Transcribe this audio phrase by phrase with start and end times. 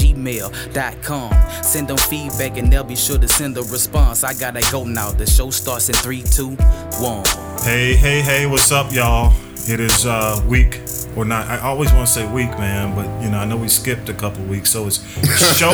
[0.00, 1.32] gmail.com.
[1.62, 4.24] Send them feedback and they'll be sure to send a response.
[4.24, 5.10] I gotta go now.
[5.12, 6.56] The show starts in three, two,
[7.00, 7.24] one.
[7.62, 9.32] Hey, hey, hey, what's up, y'all?
[9.68, 10.80] It is uh, week
[11.16, 11.46] or not.
[11.46, 14.14] I always want to say week, man, but you know, I know we skipped a
[14.14, 14.98] couple weeks, so it's
[15.58, 15.72] show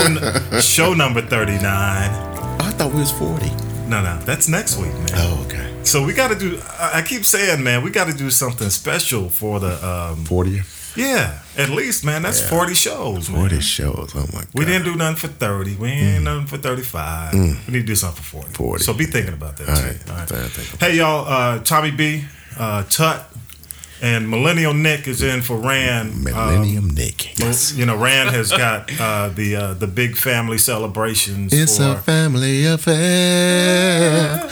[0.61, 2.11] show number thirty nine.
[2.61, 3.51] I thought we was forty.
[3.87, 5.09] No, no, that's next week, man.
[5.15, 5.73] Oh, okay.
[5.85, 6.61] So we got to do.
[6.79, 9.87] I I keep saying, man, we got to do something special for the.
[9.87, 10.63] Um, Forty.
[10.97, 12.23] Yeah, at least, man.
[12.23, 12.49] That's Yeah.
[12.49, 13.41] forty shows, man.
[13.41, 14.13] Forty shows.
[14.15, 14.47] Oh my god.
[14.55, 15.77] We didn't do nothing for 30.
[15.77, 17.33] We ain't nothing for 35.
[17.35, 18.55] We need to do something for 40.
[18.55, 18.85] 40.
[18.85, 19.83] So be thinking about that, All too.
[19.83, 20.11] right.
[20.11, 20.77] All right.
[20.81, 21.27] Hey, y'all.
[21.27, 22.25] Uh, Tommy B,
[22.59, 23.25] uh, Tut,
[24.03, 26.23] and Millennial Nick is in for Rand.
[26.25, 27.27] Millennium Nick.
[27.41, 27.73] Um, Yes.
[27.75, 31.53] You know, Rand has got uh, the uh, the big family celebrations.
[31.53, 34.39] It's for, a family affair.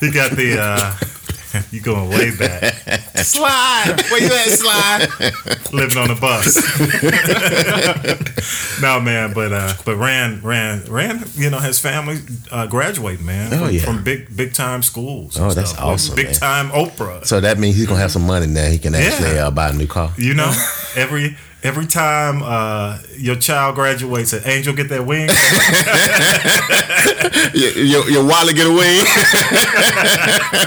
[0.00, 0.58] he got the.
[0.60, 0.94] Uh,
[1.70, 2.75] you going way back.
[3.16, 3.96] Slide.
[4.10, 5.08] Where you at, Slide?
[5.72, 6.56] Living on a bus.
[8.80, 12.18] no, man, but uh, but Rand, Rand, Rand, you know, has family
[12.50, 13.80] uh, graduate, man, Oh, from, yeah.
[13.82, 15.38] from big big time schools.
[15.38, 15.82] Oh, that's stuff.
[15.84, 16.34] Like awesome, Big man.
[16.34, 17.24] time Oprah.
[17.26, 18.68] So that means he's gonna have some money now.
[18.68, 19.48] He can actually Yeah.
[19.48, 20.12] uh, buy a new car.
[20.16, 20.52] You know,
[20.96, 21.36] every
[21.66, 25.28] every time uh, your child graduates, an angel get that wing.
[27.54, 28.98] your, your, your wallet get away.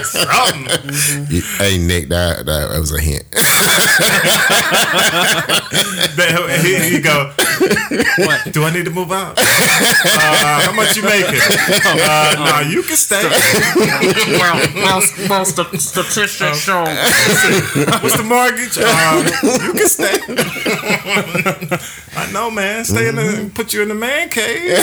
[0.04, 1.40] Something.
[1.56, 3.24] hey Nick, that, that that was a hint.
[6.60, 8.52] He, he go, what?
[8.52, 9.38] Do I need to move out?
[10.02, 11.40] Uh, how much you making?
[12.02, 13.22] Uh, no, you can stay.
[14.38, 16.84] well, most, most of the statistics show
[18.02, 18.78] What's the mortgage?
[18.78, 19.26] Um,
[19.66, 20.18] you can stay.
[22.16, 22.84] I know, man.
[22.84, 24.78] Stay in the, put you in the man cave.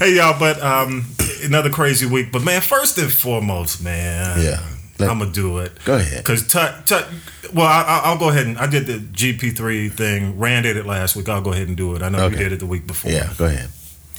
[0.00, 1.04] hey, y'all, but um,
[1.42, 2.32] another crazy week.
[2.32, 4.40] But man, first and foremost, man.
[4.40, 4.60] Yeah.
[5.02, 5.72] Let- I'm gonna do it.
[5.84, 6.24] Go ahead.
[6.24, 7.06] Cause Tut, Tut.
[7.52, 10.38] Well, I, I- I'll go ahead and I did the GP3 thing.
[10.38, 11.28] Rand did it last week.
[11.28, 12.02] I'll go ahead and do it.
[12.02, 13.10] I know you did it the week before.
[13.10, 13.68] Yeah, go ahead.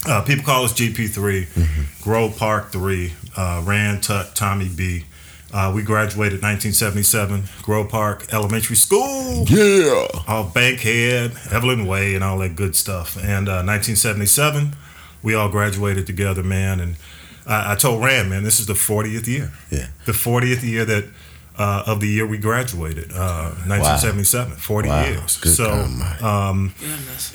[0.06, 2.04] Uh, people call us GP3, Mm-hmm.
[2.04, 5.06] Grove Park 3, uh, Rand Tut, Tommy B.
[5.54, 9.46] Uh, we graduated 1977, Grove Park Elementary School.
[9.48, 10.08] Yeah.
[10.28, 13.16] All Bankhead, Evelyn Way, and all that good stuff.
[13.16, 14.76] And uh, 1977,
[15.22, 16.80] we all graduated together, man.
[16.80, 16.96] And
[17.48, 19.52] I, I told Rand, man, this is the 40th year.
[19.70, 19.88] Yeah.
[20.06, 21.06] The 40th year that
[21.56, 25.06] uh, of the year we graduated, uh, 1977, 40 Wow.
[25.06, 25.38] years.
[25.38, 25.72] Good so,
[26.26, 26.74] um,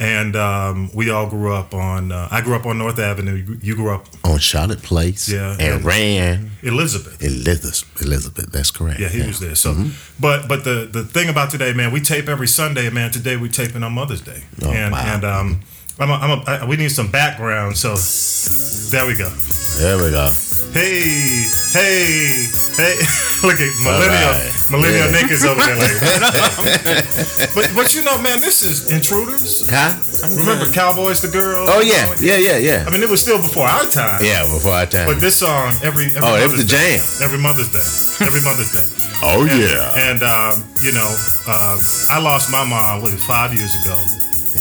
[0.00, 2.10] and um, we all grew up on.
[2.10, 3.34] Uh, I grew up on North Avenue.
[3.36, 5.28] You, you grew up On Charlotte Place.
[5.28, 7.22] Yeah, And and- ran Elizabeth.
[7.22, 8.02] Elizabeth.
[8.02, 8.50] Elizabeth.
[8.50, 8.98] That's correct.
[8.98, 9.54] Yeah, he was there.
[9.54, 9.74] So,
[10.18, 13.12] but but the the thing about today, man, we tape every Sunday, man.
[13.12, 15.14] Today we taping on Mother's Day, Oh, and wow.
[15.14, 15.60] and um,
[16.00, 17.76] I'm a, I'm a, I, we need some background.
[17.76, 17.94] So,
[18.90, 19.30] there we go.
[19.78, 20.26] There we go.
[20.72, 22.44] Hey, hey,
[22.76, 22.96] hey!
[23.46, 24.66] Look at millennial right.
[24.70, 25.22] millennial Yeah.
[25.22, 25.76] Nick is over there.
[25.78, 29.70] Like, but but you know, man, this is Intruders.
[29.70, 29.94] Huh?
[30.36, 31.68] Remember Cowboys to Girls?
[31.70, 32.84] Oh yeah, yeah, yeah, yeah.
[32.86, 34.18] I mean, it was still before our time.
[34.22, 35.06] Yeah, before our time.
[35.06, 37.22] But this song every, every Oh, it was the Day- jam.
[37.22, 38.90] every Mother's Day, every Mother's Day.
[39.22, 40.10] Oh And, yeah.
[40.10, 41.14] and um, you know,
[41.46, 44.02] uh, I lost my mom what, five years ago,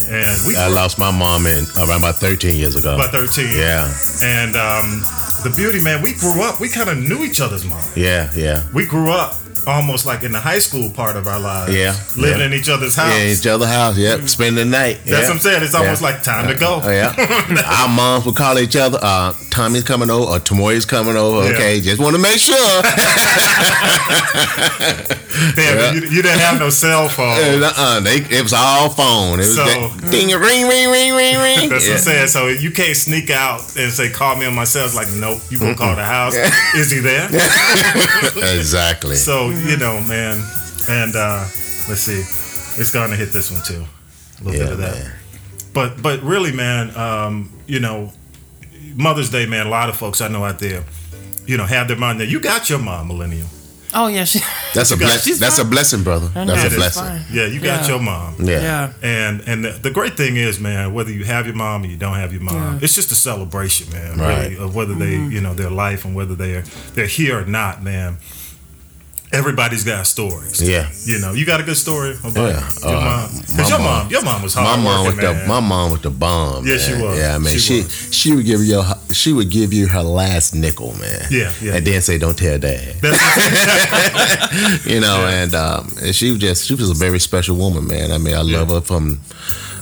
[0.09, 2.95] and we I lost my mom in around about 13 years ago.
[2.95, 3.57] about thirteen.
[3.57, 5.01] Yeah, And um,
[5.43, 6.59] the beauty, man, we grew up.
[6.59, 7.81] We kind of knew each other's mom.
[7.95, 8.63] yeah, yeah.
[8.73, 9.35] We grew up
[9.67, 11.75] almost like in the high school part of our lives.
[11.75, 12.45] Yeah, living yeah.
[12.47, 13.13] in each other's house.
[13.13, 13.97] Yeah, each other's house.
[13.97, 14.27] Yep, mm-hmm.
[14.27, 14.99] spend the night.
[15.05, 15.19] That's yeah.
[15.19, 15.63] what I'm saying.
[15.63, 16.81] It's almost like time to go.
[16.83, 17.13] Yeah.
[17.81, 21.53] Our moms would call each other, uh, Tommy's coming over or coming over.
[21.53, 22.55] Okay, just want to make sure.
[25.55, 25.91] Damn, Yeah.
[25.93, 27.63] you, you didn't have no cell phone.
[27.63, 29.39] uh-uh, they, it was all phone.
[29.39, 30.11] It was So- that mm.
[30.11, 31.69] ding, ring, ring, ring, ring, ring.
[31.69, 32.27] That's what I'm saying.
[32.27, 35.41] So you can't sneak out and say, "Call me on my cell." It's like, nope.
[35.49, 36.35] You gonna call the house?
[36.75, 37.27] Is he there?
[38.57, 39.15] exactly.
[39.15, 40.41] So you know, man.
[40.89, 41.43] And uh,
[41.89, 43.85] let's see, it's to hit this one too.
[44.39, 44.95] A little yeah, bit of that.
[44.95, 45.13] man.
[45.73, 48.11] But but really, man, um, you know,
[48.95, 49.67] Mother's Day, man.
[49.67, 50.83] A lot of folks I know out there,
[51.45, 52.27] you know, have their mom there.
[52.27, 53.47] You got your mom, millennial.
[53.93, 54.39] Oh yeah, she,
[54.73, 55.35] That's a blessing.
[55.39, 56.27] That's a blessing, brother.
[56.27, 57.03] That's a blessing.
[57.03, 57.21] fine.
[57.31, 57.87] Yeah, you got Yeah.
[57.95, 58.35] your mom.
[58.39, 58.61] Yeah.
[58.61, 58.93] yeah.
[59.01, 61.95] And and the, the great thing is, man, whether you have your mom or you
[61.97, 62.79] don't have your mom, Yeah.
[62.81, 64.17] it's just a celebration, man.
[64.17, 64.43] Right.
[64.51, 66.63] Really, of whether they, you know, their life and whether they're
[66.95, 68.17] they're here or not, man.
[69.31, 70.61] Everybody's got stories.
[70.61, 70.89] Yeah.
[71.05, 72.69] You know, you got a good story about Yeah.
[72.81, 73.41] your Uh, mom.
[73.47, 75.47] Because your mom- your mom was My mom with the man.
[75.47, 76.65] my mom with the bomb.
[76.65, 77.17] Yeah, she was.
[77.17, 77.51] Yeah, man.
[77.53, 81.27] She She she, would give you her- she would give you her last nickel, man.
[81.29, 82.95] Yeah, yeah, And then say, "Don't tell dad."
[84.85, 88.11] You know, and um, and she was just she was a very special woman, man.
[88.11, 89.19] I mean, I love her from.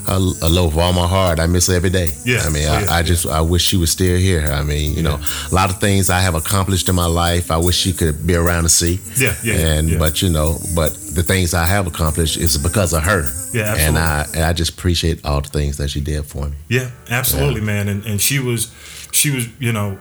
[0.08, 1.40] I, I love her with all my heart.
[1.40, 2.10] I miss her every day.
[2.24, 2.42] Yeah.
[2.46, 4.46] I mean, Oh, I, yeah, I just I wish she was still here.
[4.52, 5.20] I mean, you know,
[5.52, 7.52] a lot of things I have accomplished in my life.
[7.52, 9.00] I wish she could be around to see.
[9.18, 9.98] Yeah, yeah, And yeah.
[10.00, 13.24] but you know, but the things I have accomplished is because of her.
[13.54, 13.84] Yeah, Absolutely.
[13.86, 13.98] And.
[13.98, 16.56] I and I just appreciate all the things that she did for me.
[16.70, 17.88] Yeah, absolutely, man.
[17.88, 18.74] And and she was,
[19.12, 19.98] she was, you know,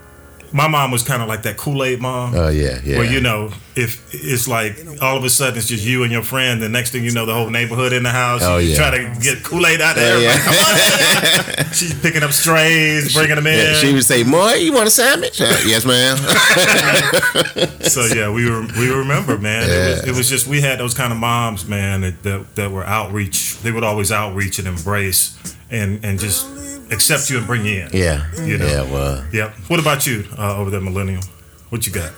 [0.54, 2.32] my mom was kind of like that Kool Aid mom.
[2.32, 2.98] Oh yeah, yeah.
[2.98, 6.22] Where you know, if it's like all of a sudden it's just you and your
[6.22, 8.40] friend, the next thing you know, the whole neighborhood in the house.
[8.44, 8.76] Oh, you yeah.
[8.76, 10.22] try to get Kool Aid out there.
[10.22, 13.58] Yeah, She's picking up strays, bringing them in.
[13.58, 16.18] Yeah, she would say, "Moy, you want a sandwich?" Uh, yes, ma'am.
[17.82, 19.64] so yeah, we were we remember, man.
[19.64, 22.70] It, was, it was just we had those kind of moms, man, that, that that
[22.70, 23.58] were outreach.
[23.58, 26.46] They would always outreach and embrace and and just
[26.90, 27.88] accept you and bring you in.
[27.92, 28.66] yeah, You know.
[28.66, 28.82] yeah.
[28.92, 29.54] Well, Yep.
[29.68, 31.22] What about you uh, over there, millennial?
[31.70, 32.12] What you got?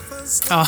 [0.50, 0.66] Oh,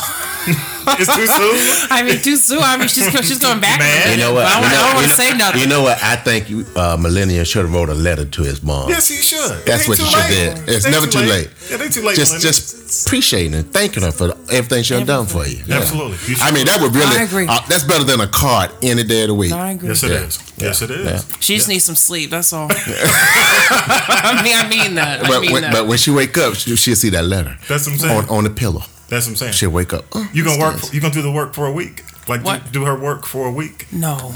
[0.99, 1.87] It's too soon.
[1.91, 2.59] I mean, too soon.
[2.61, 3.79] I mean, she's she's going back.
[3.79, 4.11] Man.
[4.17, 4.45] you know what?
[4.45, 5.61] I you don't- know, I don't want to say nothing.
[5.61, 6.01] You know what?
[6.01, 8.89] I think you, uh, Millennium should have wrote a letter to his mom.
[8.89, 9.65] Yes, you should.
[9.65, 10.55] That's what too you should late.
[10.65, 10.71] do.
[10.71, 11.49] It's It ain't never too late.
[11.69, 12.15] Yeah, they too late.
[12.15, 12.51] just millennial.
[12.51, 15.61] just appreciating and thanking her for everything she done done for you.
[15.67, 15.77] Yeah.
[15.77, 16.17] Absolutely.
[16.27, 17.17] You I mean, that would really.
[17.17, 17.45] I agree.
[17.47, 19.51] uh, that's better than a card any day of the week.
[19.51, 19.89] I agree.
[19.89, 20.23] Yes, it Yeah.
[20.25, 20.39] is.
[20.57, 21.05] Yes, it is.
[21.05, 21.37] Yeah.
[21.39, 22.31] She just needs some sleep.
[22.31, 22.69] That's all.
[22.71, 25.25] I mean, I mean that.
[25.25, 25.73] I But mean when, that.
[25.73, 28.17] but when she wake up, she, she'll see that letter That's what I'm saying.
[28.23, 28.83] on, on the pillow.
[29.09, 29.53] That's what I'm saying.
[29.53, 30.05] She'll wake up.
[30.13, 30.75] Oh, You gonna work?
[30.77, 30.93] this?
[30.93, 32.03] You gonna do the work for a week?
[32.27, 32.71] Like do, What?
[32.71, 33.87] do her work for a week?
[33.91, 34.15] no,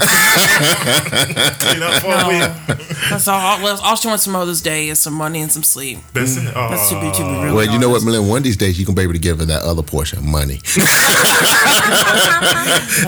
[1.82, 2.28] up for a no.
[2.28, 2.42] week.
[3.08, 3.38] That's all.
[3.40, 5.98] All, all she wants for Mother's Day is some money and some sleep.
[6.12, 6.52] That's it.
[6.56, 8.06] Oh, That's to be to be really Well, you know what, honest.
[8.06, 8.28] Millennium?
[8.30, 10.24] One of these days, you can be able to give her that other portion of
[10.24, 10.78] money, I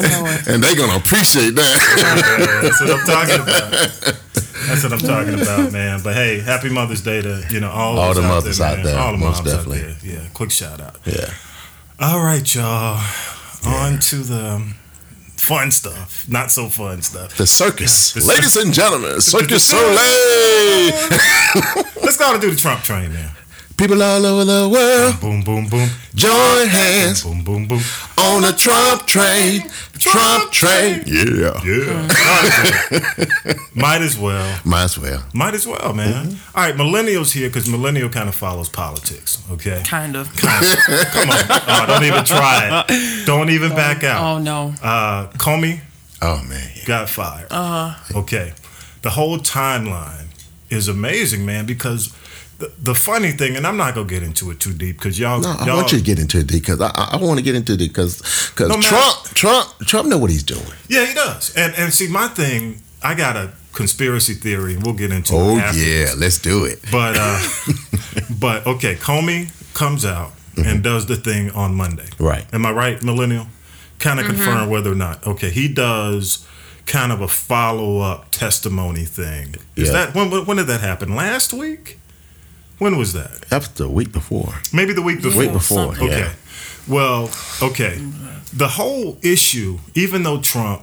[0.02, 0.46] know it.
[0.48, 2.60] and they're gonna appreciate that.
[2.62, 3.72] That's what I'm talking about.
[4.68, 6.00] That's what I'm talking about, man.
[6.02, 8.68] But hey, happy Mother's Day to you know all, All those the out mothers there,
[8.68, 9.84] out there, all the most moms definitely.
[9.90, 10.12] out there.
[10.22, 10.96] Yeah, quick shout out.
[11.04, 11.30] yeah.
[11.98, 13.00] All right, y'all.
[13.64, 14.74] On to the
[15.38, 17.34] fun stuff, not so fun stuff.
[17.36, 18.12] The circus.
[18.14, 19.94] The Ladies and gentlemen, Circus Soleil.
[22.02, 23.32] Let's go and do the Trump train now.
[23.76, 25.88] People all over the world, Boom, boom, boom.
[26.14, 27.80] join hands Boom, boom, boom.
[28.18, 29.62] on the Trump train.
[29.98, 31.02] Trump train.
[31.06, 31.60] Yeah.
[31.62, 32.08] Yeah.
[33.74, 34.60] Might as well.
[34.64, 35.22] Might as well.
[35.34, 36.38] Might as well, man.
[36.54, 39.42] All right, millennials here because millennial kind of follows politics.
[39.52, 40.34] Okay, Kind of.
[40.36, 41.36] come on.
[41.68, 43.26] Oh, don't even try it.
[43.26, 44.22] Don't even back out.
[44.22, 44.72] Oh no.
[44.82, 45.80] Uh, Comey
[46.22, 46.70] Oh man.
[46.76, 46.84] Yeah.
[46.86, 47.48] got fired.
[47.50, 48.18] Uh huh.
[48.20, 48.52] Okay,
[49.02, 50.26] the whole timeline
[50.70, 51.66] is amazing, man.
[51.66, 52.14] Because
[52.58, 55.40] the, the funny thing, and I'm not gonna get into it too deep because y'all,
[55.40, 57.44] No, I y'all want you to get into it deep because I, I want to
[57.44, 58.20] get into it because
[58.54, 58.80] because No.
[58.80, 60.64] Trump Trump Trump know what he's doing.
[60.88, 61.54] yeah, he does.
[61.56, 65.56] And and see, my thing, I got a conspiracy theory, and we'll get into Oh
[65.56, 65.60] it.
[65.60, 65.78] after.
[65.80, 66.80] yeah, let's do it.
[66.90, 67.42] But uh,
[68.40, 72.08] but okay, Comey comes out and does the thing on Monday.
[72.18, 72.46] Right.
[72.54, 73.46] Am I right, Millennial?
[73.98, 75.26] Kind of confirm whether or not.
[75.26, 76.46] Okay, he does
[76.86, 79.56] kind of a follow up testimony thing.
[79.74, 79.92] Is Yeah.
[80.06, 81.14] that when, when when did that happen?
[81.14, 81.98] Last week?
[82.78, 83.42] When was that?
[83.48, 84.54] That was the week before.
[84.72, 85.40] Maybe the week before.
[85.40, 85.94] Week before.
[85.94, 86.08] something.
[86.08, 86.20] Okay.
[86.20, 86.32] Yeah.
[86.88, 87.30] Well,
[87.62, 87.98] okay.
[88.54, 90.82] The whole issue, even though Trump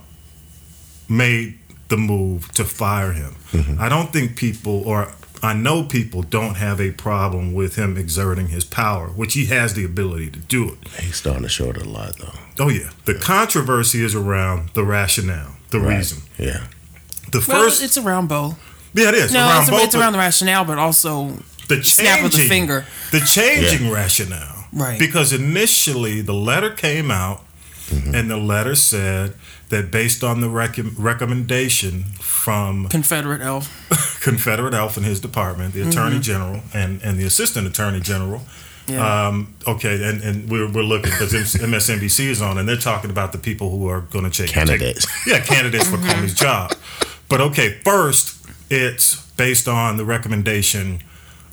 [1.10, 1.60] made
[1.90, 3.80] the move to fire him, Mm-hmm.
[3.80, 5.12] I don't think people, or
[5.44, 9.76] I know people, don't have a problem with him exerting his power, which he has
[9.76, 10.88] the ability to do it.
[11.00, 12.34] He's starting to show it a lot though.
[12.66, 12.90] Oh, yeah.
[13.06, 15.98] The controversy is around the rationale, the Right.
[15.98, 16.24] reason.
[16.40, 16.64] Yeah.
[17.32, 18.58] The Well, first, it's around both.
[18.96, 19.32] yeah, it is.
[19.32, 22.48] No, around it's, both, it's around the rationale, but also the changing, snap of the
[22.48, 22.86] finger.
[23.12, 24.66] the changing rationale.
[24.74, 24.98] Right.
[25.00, 27.42] Because initially the letter came out
[27.90, 28.16] Mm-hmm.
[28.16, 29.34] and the letter said
[29.68, 33.68] that based on the rec- recommendation from Confederate elf.
[34.24, 38.42] Confederate Elf and his department, the Attorney General and, and the Assistant Attorney General.
[38.88, 39.28] Yeah.
[39.28, 43.34] Um, okay, and, and we're, we're looking because MSNBC is on and they're talking about
[43.34, 45.06] the people who are going to take Candidates.
[45.26, 46.72] take- yeah, candidates for Comey's job.
[47.30, 51.00] But okay, first it's based on the recommendation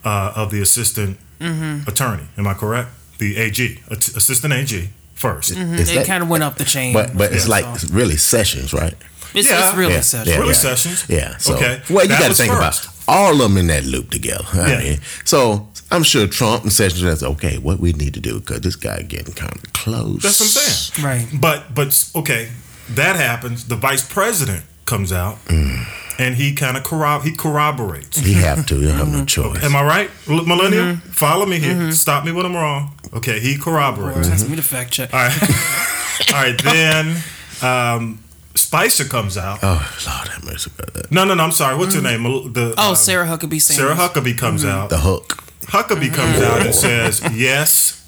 [0.05, 2.25] uh, of the Assistant Attorney.
[2.37, 2.91] Am I correct?
[3.19, 6.93] The AG, Assistant AG, 1st Is it that- kind of went up the chain.
[6.95, 8.95] But but it's like it's really sessions, right?
[9.35, 9.67] it's, Yeah.
[9.69, 10.27] it's really Yeah, such.
[10.27, 10.39] yeah.
[10.39, 11.05] Willie Sessions.
[11.09, 11.37] Yeah.
[11.39, 11.83] So, okay.
[11.91, 12.85] Well, you got to think first.
[12.85, 14.45] about all of them in that loop together.
[14.55, 14.79] I Yeah.
[14.83, 17.59] mean, so I'm sure Trump and Sessions says, okay.
[17.59, 20.23] What we need to do because this guy getting kind of close.
[20.23, 21.05] That's what I'm saying.
[21.07, 21.41] Right.
[21.41, 22.49] But but okay,
[22.95, 23.65] that happens.
[23.67, 25.85] The vice president comes out Mm.
[26.21, 28.19] And he kind of corrob he corroborates.
[28.19, 28.75] He have to.
[28.79, 29.63] He don't have no choice.
[29.65, 30.85] Am I right, L- millennial?
[30.85, 31.11] Mm-hmm.
[31.11, 31.91] Follow me here.
[31.93, 32.93] Stop me when I'm wrong.
[33.15, 34.29] Okay, he corroborates.
[34.29, 35.13] That's me to fact check.
[35.15, 35.43] All right.
[36.35, 37.17] All right, then
[37.63, 38.23] um,
[38.55, 39.59] Spicer comes out.
[39.63, 41.11] Oh Lord have mercy about that.
[41.11, 41.43] No, no, no.
[41.43, 41.77] I'm sorry.
[41.77, 42.23] What's her name?
[42.53, 43.77] The Oh, uh, Sarah Huckabee Sanders.
[43.77, 44.91] Sarah Huckabee comes out.
[44.91, 45.43] The hook.
[45.63, 48.00] Huckabee comes out and says, "Yes,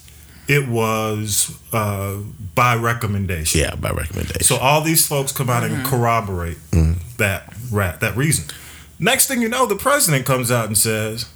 [0.49, 2.16] it was uh,
[2.54, 4.42] by recommendation." Yeah, by recommendation.
[4.42, 6.58] So all these folks come out and corroborate
[7.18, 8.44] that rat that reason.
[8.99, 11.26] Next thing you know, the president comes out and says,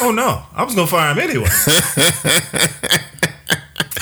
[0.00, 1.48] "Oh no, I was gonna fire him anyway."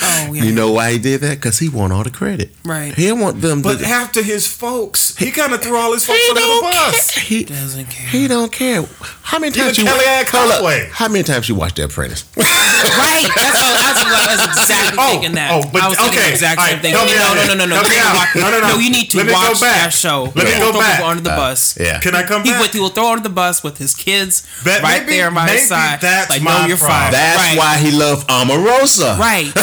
[0.01, 0.43] Oh, yeah.
[0.43, 1.37] you know why he did that?
[1.37, 2.51] Because he want all the credit.
[2.63, 2.93] Right.
[2.93, 3.61] He want them.
[3.61, 6.59] But to, after his folks, he kind of threw all his folks he under the
[6.61, 7.11] bus.
[7.15, 7.23] care.
[7.23, 8.07] He, Doesn't care.
[8.07, 8.83] he don't care.
[9.29, 10.57] How many times Even you Kellyanne hold up.
[10.57, 10.89] Conway.
[10.91, 12.25] How many times you watched The Apprentice?
[12.79, 13.27] Right.
[13.35, 15.51] That's, oh, that's what I was exactly Oh, thinking that.
[15.53, 16.25] oh, but- I was okay.
[16.25, 16.93] the exact same right, thing.
[16.95, 17.75] help me no, out no, no, no, no.
[17.75, 18.15] Help me out.
[18.15, 18.79] watch- No, no, no.
[18.79, 19.91] you need to Let go watch back.
[19.91, 20.31] that show.
[20.33, 21.03] Let me go will throw back.
[21.03, 21.77] under the uh, bus.
[21.77, 21.99] Yeah.
[21.99, 22.61] Can I come He, back?
[22.61, 25.45] would, he will throw under the bus with his kids That- right maybe- there by
[25.45, 25.99] maybe his side.
[26.01, 27.11] that's like, my no, you're fine.
[27.11, 27.57] That's right.
[27.59, 29.19] why he loved Omarosa.
[29.19, 29.51] Right.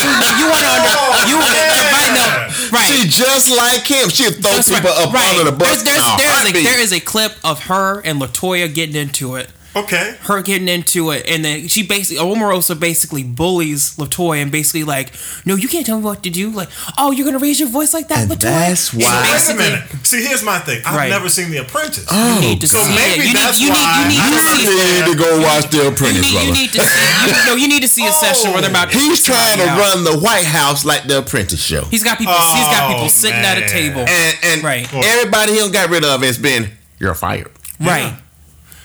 [0.00, 0.94] You, you, want to under.
[1.28, 2.26] You right, oh, no,
[2.72, 2.86] right.
[2.86, 4.08] She just like him.
[4.08, 5.06] She'd throw That's people right.
[5.08, 5.30] up Right.
[5.38, 5.82] under the bus.
[5.82, 9.50] There's, there's, there's a, there is a clip of her and Latoya getting into it.
[9.76, 10.16] Okay.
[10.22, 15.12] her getting into it, and then she basically Omarosa basically bullies Latoya and basically like,
[15.44, 16.50] no, you can't tell me what to do.
[16.50, 18.40] Like, oh, you're gonna raise your voice like that, And Latoya.
[18.40, 20.06] that's And why- Wait a minute.
[20.06, 20.82] See, here's my thing.
[20.84, 21.10] I've Right.
[21.10, 22.06] never seen The Apprentice.
[22.10, 22.34] Oh.
[22.34, 23.26] You need to So see maybe it.
[23.28, 24.66] You that's need, you why need, you I need to heard see.
[24.70, 27.26] You need to go watch The You Apprentice, need, you need to see.
[27.26, 28.90] You, no, you need to see a session where they're about.
[28.92, 29.78] He's kick trying to out.
[29.78, 31.84] run the White House like The Apprentice show.
[31.84, 32.34] He's got people.
[32.34, 34.00] he's got people Oh, sitting at a table.
[34.08, 34.86] and and Right.
[34.92, 37.50] everybody he done got rid of has been you're fired.
[37.80, 38.14] right.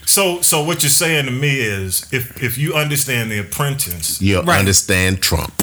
[0.06, 4.42] So, so what you're saying to me is, if if you understand The Apprentice, You
[4.42, 4.60] Right.
[4.60, 5.54] understand Trump.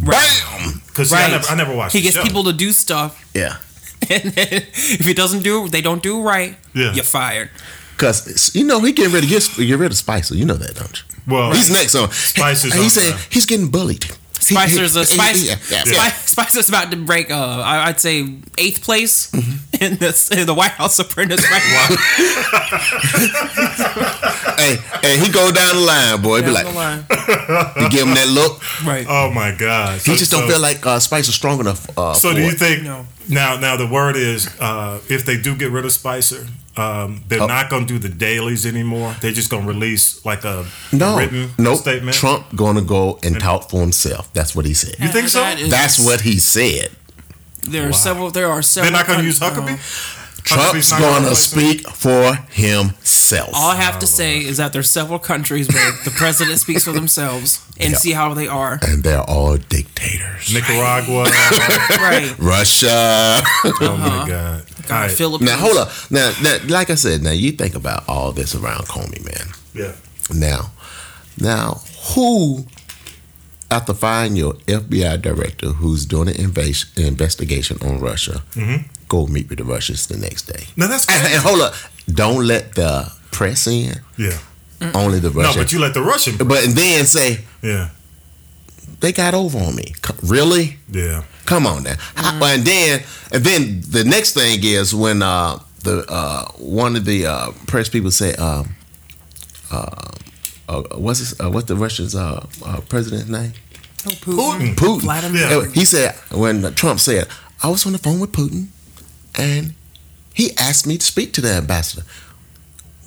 [0.00, 0.42] Right.
[0.58, 0.82] Bam.
[0.86, 1.24] because Right.
[1.24, 1.92] I never, I never watched.
[1.94, 2.22] He the gets show.
[2.22, 3.56] people to do stuff, Yeah.
[4.10, 4.48] and then
[4.98, 6.56] if he doesn't do, they don't do right.
[6.74, 6.92] Yeah.
[6.92, 7.50] You're fired.
[7.98, 10.34] Cause you know he getting ready to get, get rid of Spicer.
[10.34, 11.04] You know that, don't you?
[11.34, 12.10] Well, he's next on.
[12.10, 14.06] Spicer's He on said he's getting bullied.
[14.48, 15.42] He- Spicer's he- a he- Spice.
[15.44, 16.08] yeah, yeah, Spi- yeah.
[16.10, 17.30] Spicer's about to break.
[17.30, 18.26] Uh, I- I'd say
[18.58, 19.84] eighth place Mm-hmm.
[19.84, 21.96] in this in the White House Apprentice right now.
[24.58, 26.42] Hey, hey, he go down the line, boy.
[26.42, 28.60] Be like, you give him that look.
[28.86, 29.06] Right.
[29.08, 30.00] Oh my God!
[30.00, 31.88] He just don't feel like uh, Spicer's strong enough.
[31.98, 33.06] Uh, So for do you think No.
[33.28, 33.56] now?
[33.58, 37.46] Now the word is, uh, if they do get rid of Spicer, um, they're Oh.
[37.46, 39.14] not going to do the dailies anymore.
[39.20, 41.74] They're just going to release like a No, written no.
[41.76, 42.16] statement.
[42.16, 44.32] Trump gonna go and talk for himself.
[44.32, 44.94] That's what he said.
[44.98, 45.40] You think so?
[45.40, 46.90] That is- That's what he said.
[47.62, 48.30] There are several.
[48.30, 48.90] There are several.
[48.90, 49.74] They're not going to use Huckabee.
[49.74, 51.60] uh, Huckabee's Trump's gonna gonna replace him?
[51.60, 53.50] speak for himself.
[53.54, 56.92] all I have to say is that there's several countries where the president speaks for
[56.92, 57.98] themselves and Yeah.
[57.98, 58.78] see how they are.
[58.82, 60.52] and they're all dictators.
[60.52, 61.24] Nicaragua.
[61.24, 62.34] Right.
[62.38, 63.40] Russia.
[63.80, 64.64] oh my God!
[64.90, 65.10] All right.
[65.10, 65.50] Philippines.
[65.50, 65.90] now hold up.
[66.10, 69.48] Now, now, like I said, now you think about all this around Comey, man.
[69.74, 69.92] Yeah.
[70.34, 70.72] Now,
[71.38, 71.80] now
[72.14, 72.66] who,
[73.70, 78.88] after firing your FBI director who's doing an invas- investigation on Russia, Mm-hmm.
[79.16, 80.62] Go meet with the Russians the next day?
[80.76, 81.34] Now that's And, crazy.
[81.34, 81.72] and hold up,
[82.22, 82.92] don't let the
[83.30, 83.94] press in.
[84.18, 84.38] yeah.
[84.94, 85.56] Only the Russians.
[85.56, 86.32] No, but you let the Russian.
[86.52, 87.28] but and then say
[87.62, 87.90] yeah.
[89.00, 89.94] they got over on me.
[90.34, 90.76] Really?
[90.90, 91.22] Yeah.
[91.46, 91.94] Come on now.
[92.16, 93.02] How- And then
[93.34, 93.60] and then
[93.96, 98.34] the next thing is when uh, the uh, one of the uh, press people say,
[98.46, 98.74] um,
[99.70, 100.10] uh,
[100.68, 103.52] uh, what's his, uh, what's the Russian's uh, uh, president's name?
[104.06, 104.74] Oh, Putin.
[104.74, 105.00] Putin.
[105.00, 105.42] Vladimir.
[105.48, 105.56] Yeah.
[105.58, 107.28] Uh, He said when Trump said,
[107.62, 108.66] I was on the phone with Putin,
[109.34, 109.74] and
[110.34, 112.04] he asked me to speak to the ambassador.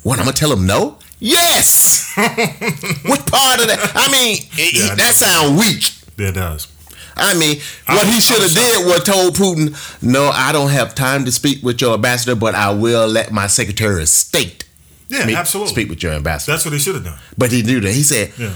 [0.02, 0.18] What?
[0.18, 0.98] I'm gonna tell him no?
[1.18, 2.12] Yes.
[3.04, 3.92] what part of that?
[3.94, 5.90] I mean, Yeah, that sounds weak.
[6.18, 6.68] Yeah, it does.
[7.18, 10.94] I mean, I what he should have did was told Putin, "No, I don't have
[10.94, 14.64] time to speak with your ambassador, but I will let my Secretary of State
[15.08, 15.72] Yeah, absolutely.
[15.72, 17.18] speak with your ambassador." That's what he should have done.
[17.38, 17.92] but he knew that.
[17.92, 18.52] He said, Yeah.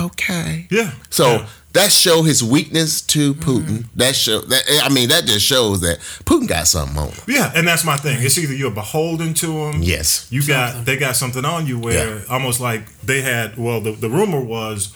[0.00, 0.92] "Okay." Yeah.
[1.10, 1.46] So Yeah.
[1.72, 3.84] that show his weakness to Putin.
[3.96, 7.24] That show that I mean, that just shows that Putin got something on him.
[7.28, 8.22] Yeah, and that's my thing.
[8.22, 9.82] It's either you're beholden to him.
[9.82, 10.26] Yes.
[10.30, 13.56] You got they got something on you where almost like they had.
[13.56, 14.92] Well, the the rumor was.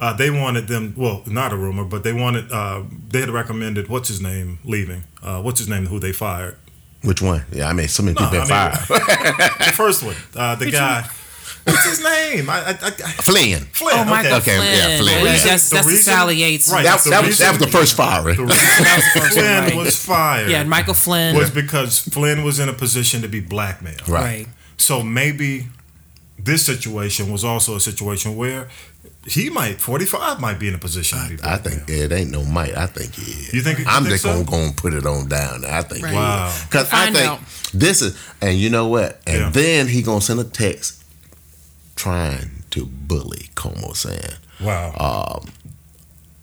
[0.00, 0.92] Uh, they wanted them.
[0.96, 2.50] Well, not a rumor, but they wanted.
[2.50, 5.04] Uh, they had recommended what's his name leaving.
[5.22, 5.86] Uh, what's his name?
[5.86, 6.56] Who they fired?
[7.02, 7.44] Which one?
[7.52, 9.58] Yeah, I mean, so many No, people been I mean- fired.
[9.66, 10.16] The first one.
[10.34, 11.08] Uh, the guy.
[11.64, 12.50] What's his name?
[12.50, 13.60] I, I, I, Flynn.
[13.72, 13.96] Flynn.
[13.98, 14.76] Oh, Michael Okay, Flynn.
[14.76, 15.22] yeah, Flynn.
[15.22, 16.70] Well, Reason- that's the that's the reason- Sally Yates.
[16.70, 16.84] right.
[16.84, 18.36] That, that, was, that was the reason- first firing.
[18.36, 19.76] The reason That was the first one, Flynn right.
[19.76, 20.50] was fired.
[20.50, 21.36] Yeah, and Michael Flynn.
[21.36, 24.06] was because Flynn was in a position to be blackmailed.
[24.08, 24.22] Right.
[24.22, 24.46] right.
[24.76, 25.68] So maybe
[26.38, 28.68] this situation was also a situation where
[29.26, 32.44] he might 45 might be in a position to be I think it ain't no
[32.44, 32.76] might.
[32.76, 33.54] I think he is.
[33.54, 34.32] You think- you I'm think just so?
[34.34, 35.64] gonna, gonna put it on down.
[35.64, 36.04] I think.
[36.04, 36.12] Right.
[36.14, 36.54] Wow.
[36.68, 37.40] Because I Find think out.
[37.72, 39.22] this is, and you know what?
[39.26, 39.48] And Yeah.
[39.50, 41.00] then he gonna send a text
[42.04, 44.92] trying to bully Comey, saying, Wow.
[45.40, 45.50] um,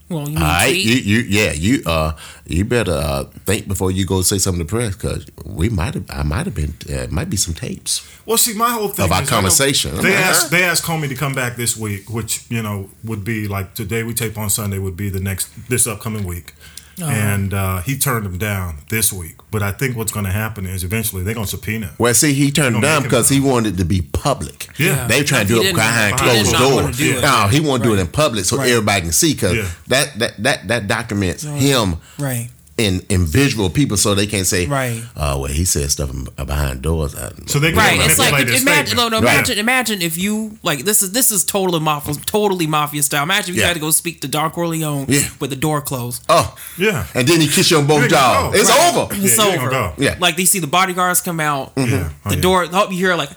[0.09, 0.85] Well, you mean All right, tweet?
[0.85, 2.13] you, you, yeah, you, uh,
[2.47, 6.05] you better uh, think before you go say something to press, because we might have,
[6.09, 8.01] I might have been, uh, might be some tapes.
[8.25, 9.95] Well, see, my whole thing Of our is, I know conversation.
[9.97, 13.47] They asked they asked Comey to come back this week, which you know would be
[13.47, 16.53] like today we tape on Sunday would be the next this upcoming week,
[17.01, 17.09] Uh-huh.
[17.09, 19.35] and uh, he turned him down this week.
[19.49, 21.87] But I think what's going to happen is eventually they're going to subpoena.
[21.87, 21.95] him.
[21.97, 24.67] Well, see, he turned it down because he wanted it to be public.
[24.77, 25.07] Yeah.
[25.07, 26.97] they trying to do it behind closed doors.
[26.97, 27.21] do it.
[27.21, 28.69] No, he want to do it in public so Right.
[28.69, 29.33] everybody can see.
[29.33, 29.67] Because Yeah.
[29.87, 32.49] that, that that that documents him right.
[32.77, 35.03] In in visual people, so they can't say, Right.
[35.15, 37.13] Oh, well, he said stuff behind doors.
[37.15, 39.11] I- So they can Right, manipulate it's like his imagine, no, statement.
[39.11, 39.35] no, Right.
[39.35, 43.23] imagine, imagine if you like this is this is totally mafia, totally mafia style.
[43.23, 43.67] Imagine if you Yeah.
[43.67, 45.27] had to go speak to Don Corleone Yeah.
[45.39, 46.23] with the door closed.
[46.29, 48.53] Oh, Yeah, and then he kiss you on both You jaws.
[48.53, 48.59] go.
[48.59, 48.95] It's Right.
[48.95, 49.15] over.
[49.15, 49.69] Yeah, It's over.
[49.69, 49.93] go.
[49.97, 50.15] Yeah.
[50.19, 51.91] Like they see the bodyguards come out, mm-hmm.
[51.91, 52.09] Yeah.
[52.25, 52.41] Oh, the yeah.
[52.41, 52.67] door.
[52.71, 53.29] Oh, you hear like,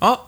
[0.00, 0.20] oh,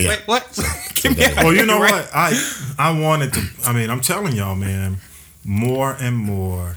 [0.00, 0.08] Yeah.
[0.10, 0.44] wait, what?
[0.96, 1.92] Give me Well, you know Right.
[1.92, 2.10] what?
[2.14, 2.32] I
[2.78, 3.40] I wanted to.
[3.64, 4.98] I mean, I'm telling y'all, man,
[5.44, 6.76] more and more.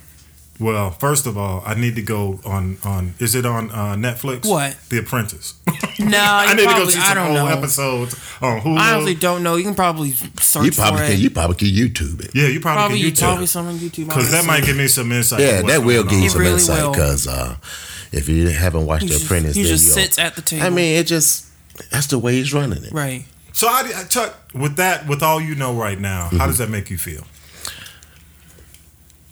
[0.59, 3.13] Well, first of all, I need to go on on.
[3.19, 4.45] Is it on uh, Netflix?
[4.49, 4.75] What?
[4.89, 5.53] The Apprentice.
[5.99, 7.47] No, I you need to go probably- see some don't old know.
[7.47, 8.77] episodes on Hulu.
[8.77, 9.55] I honestly don't know.
[9.55, 11.09] You can probably search You for probably it.
[11.13, 11.19] can.
[11.21, 12.31] You probably can YouTube it.
[12.35, 14.05] yeah, you probably, probably, can YouTube probably some on YouTube.
[14.07, 15.39] because that might give me some insight.
[15.39, 17.55] Yeah, that will give you some really insight because uh,
[18.11, 20.43] if you haven't watched He The just, Apprentice, he then just you sits at the
[20.43, 20.65] table.
[20.67, 21.47] I mean, it just
[21.89, 22.93] that's the way he's running it.
[22.93, 23.25] right.
[23.53, 26.37] So, I, I, Chuck, with that, with all you know right now, Mm-hmm.
[26.37, 27.23] how does that make you feel?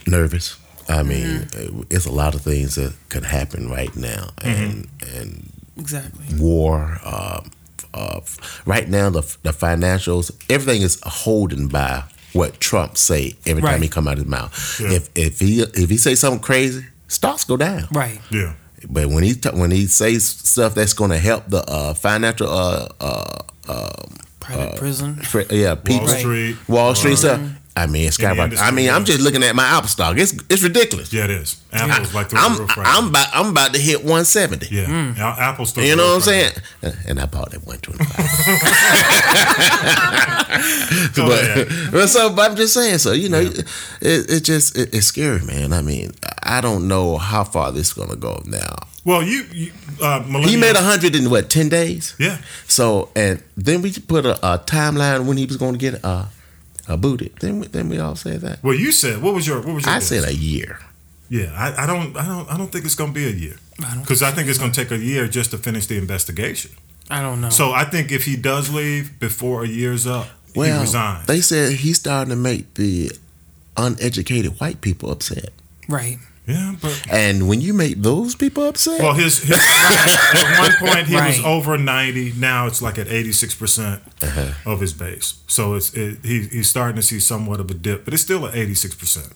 [0.08, 0.58] Nervous.
[0.88, 1.82] I mean, Mm-hmm.
[1.89, 6.25] it's a lot of things that could happen right now, and and Exactly.
[6.39, 7.00] war.
[7.04, 7.51] Um,
[7.94, 8.20] uh,
[8.65, 13.88] right now, the the financials, everything is holding by what Trump say every time he
[13.88, 14.80] come out of his mouth.
[14.80, 14.92] Yeah.
[14.92, 17.88] If if he if he say something crazy, stocks go down.
[17.92, 18.20] Right.
[18.30, 18.54] Yeah,
[18.89, 22.50] But when he t- when he says stuff that's going to help the uh, financial
[22.50, 24.04] uh, uh,
[24.39, 25.15] Private prison.
[25.15, 27.42] fr- yeah people Wall Street, Wall Street or- stuff.
[27.77, 28.39] I mean, it's skyrocket.
[28.39, 30.17] I industry, mean, I'm just looking at my Apple stock.
[30.17, 31.12] It's it's ridiculous.
[31.12, 31.62] yeah, it is.
[31.74, 33.09] Apple's like through I'm the roof right I'm now.
[33.09, 34.68] about I'm about to hit 170.
[34.74, 37.03] Yeah, A- Apple's through You know what I'm roof right saying?
[37.09, 38.07] And I bought at 125.
[41.16, 41.68] Go but, ahead.
[41.92, 43.00] but so, but I'm just saying.
[43.00, 43.66] So you know, it,
[44.01, 45.74] it just it, it's scary, man.
[45.74, 46.11] I mean,
[46.44, 48.75] I don't know how far this is gonna go now.
[49.03, 52.16] Well, you, you uh, He made hundred in what ten days?
[52.18, 56.03] Yeah, So and then we put a, a timeline when he was going to get
[56.03, 56.25] uh,
[56.87, 57.35] a booted.
[57.39, 58.63] Then we, then we all said that.
[58.63, 59.93] Well, you said what was your what was your?
[59.93, 60.07] I guess?
[60.07, 60.79] said a year.
[61.29, 63.57] Yeah, I, I don't I don't I don't think it's gonna be a year
[64.01, 66.71] because I think it's gonna take a year just to finish the investigation.
[67.09, 67.50] I don't know.
[67.50, 71.25] So I think if he does leave before a year's up, he resigns.
[71.27, 73.11] they said he's starting to make the
[73.77, 75.50] uneducated white people upset.
[75.89, 76.17] right.
[76.48, 81.08] Yeah, but And when you make those people upset, well, his, his at one point
[81.08, 82.34] he was over ninety.
[82.38, 84.53] Now it's like at eighty six percent Uh-huh.
[84.72, 85.36] of his base.
[85.48, 88.46] So it's it, he, he's starting to see somewhat of a dip, but it's still
[88.48, 89.29] at eighty six percent.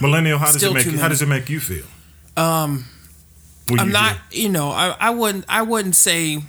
[0.00, 1.84] Millennial, how does Still it make too how does it make you feel?
[2.36, 2.86] Um,
[3.68, 4.16] when I'm you not.
[4.30, 5.44] do- You know, I, I wouldn't.
[5.48, 6.42] I wouldn't say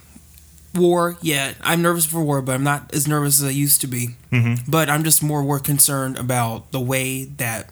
[0.74, 1.56] war yet.
[1.62, 4.10] I'm nervous for war, but I'm not as nervous as I used to be.
[4.32, 4.70] Mm-hmm.
[4.70, 7.70] But I'm just more more concerned about the way that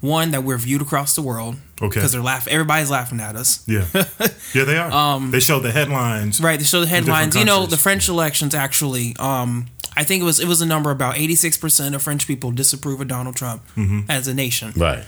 [0.00, 1.56] one that we're viewed across the world.
[1.82, 1.88] Okay.
[1.88, 2.52] Because they're laughing.
[2.52, 3.62] Everybody's laughing at us.
[3.68, 3.84] Yeah,
[4.54, 4.90] yeah, they are.
[4.90, 6.40] Um, they show the headlines.
[6.40, 6.58] Right.
[6.58, 7.36] They show the headlines.
[7.36, 9.14] You know, the French elections actually.
[9.18, 12.50] Um, I think it was it was a number about 86 percent of French people
[12.50, 14.10] disapprove of Donald Trump Mm-hmm.
[14.10, 14.72] as a nation.
[14.76, 15.04] right?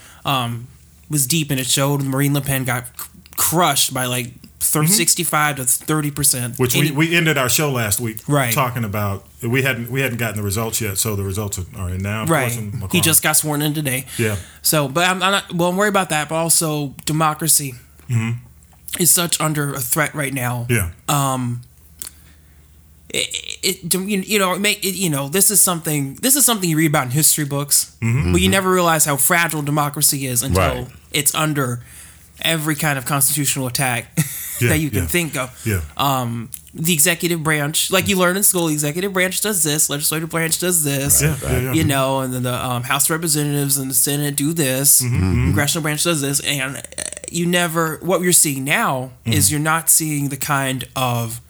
[1.11, 5.57] was deep and it showed Marine Le Pen got c- crushed by like 30, 65
[5.57, 6.53] to 30 percent.
[6.55, 6.63] Mm-hmm.
[6.63, 8.53] Which we, we ended our show last week Right.
[8.53, 9.25] talking about.
[9.43, 12.25] We hadn't we hadn't gotten the results yet, so the results are, in now.
[12.27, 12.51] Right.
[12.91, 14.07] He just got sworn in today.
[14.19, 15.53] yeah So, but I'm, I'm not.
[15.55, 16.29] Well, I'm worried about that.
[16.29, 17.75] But also, democracy
[18.99, 20.67] is such under a threat right now.
[20.69, 21.61] yeah um
[23.11, 26.45] It, it you you know it make it, you know this is something this is
[26.45, 28.33] something you read about in history books, Mm-hmm.
[28.33, 30.87] but you never realize how fragile democracy is until Right.
[31.13, 31.81] it's under
[32.43, 34.07] every kind of constitutional attack
[34.61, 35.07] Yeah, that you can yeah.
[35.09, 35.63] think of.
[35.65, 39.89] yeah um, the executive branch, like you learn in school, the executive branch does this,
[39.89, 43.79] legislative branch does this, yeah, yeah, you know, and then the um, House of Representatives
[43.79, 46.81] and the Senate do this, Mm-hmm, congressional branch does this, and uh,
[47.31, 47.99] you never.
[47.99, 49.33] What you're seeing now Mm-hmm.
[49.33, 51.41] is you're not seeing the kind of,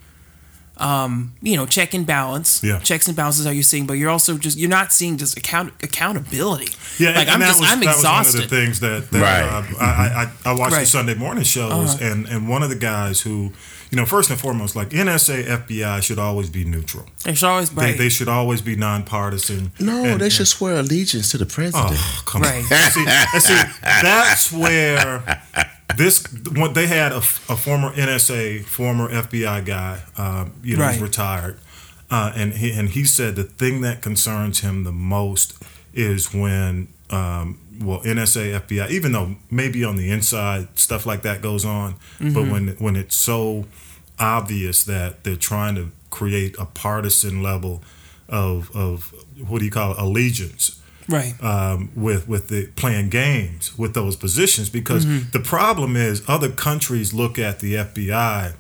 [0.81, 2.79] um, you know, check and balance, Yeah.
[2.81, 5.73] checks and balances are you seeing, but you're also just you're not seeing just account
[5.83, 6.73] accountability.
[6.99, 8.81] Yeah, like and, I'm and that just was, I'm that was one of the things
[8.81, 9.43] that, that Right.
[9.43, 11.99] uh, I, I, I watched the Sunday morning shows, Uh-huh.
[12.05, 13.53] and, and one of the guys who,
[13.91, 17.07] you know, first and foremost, like NSA, FBI should always be neutral.
[17.25, 17.99] They should always They, right.
[17.99, 19.73] they should always be nonpartisan.
[19.81, 21.95] No, And- they and- should swear allegiance to the president.
[21.99, 22.65] Oh, come Right.
[22.71, 22.91] on.
[22.91, 25.43] see, and see, that's where
[25.97, 27.21] this what they had a, a
[27.57, 31.01] former NSA, former FBI guy, um, you know, Right.
[31.01, 31.59] retired,
[32.11, 35.55] uh, and he and he said the thing that concerns him the most
[35.95, 41.41] is when um, well NSA, FBI, even though maybe on the inside stuff like that
[41.43, 42.51] goes on, but Mm-hmm.
[42.51, 43.65] when when it's so
[44.19, 47.83] obvious that they're trying to create a partisan level
[48.29, 49.15] of of
[49.47, 50.78] what do you call it allegiance
[51.09, 51.35] Right.
[51.43, 55.31] um, with with the playing games with those positions because Mm-hmm.
[55.33, 58.55] the problem is other countries look at the FBI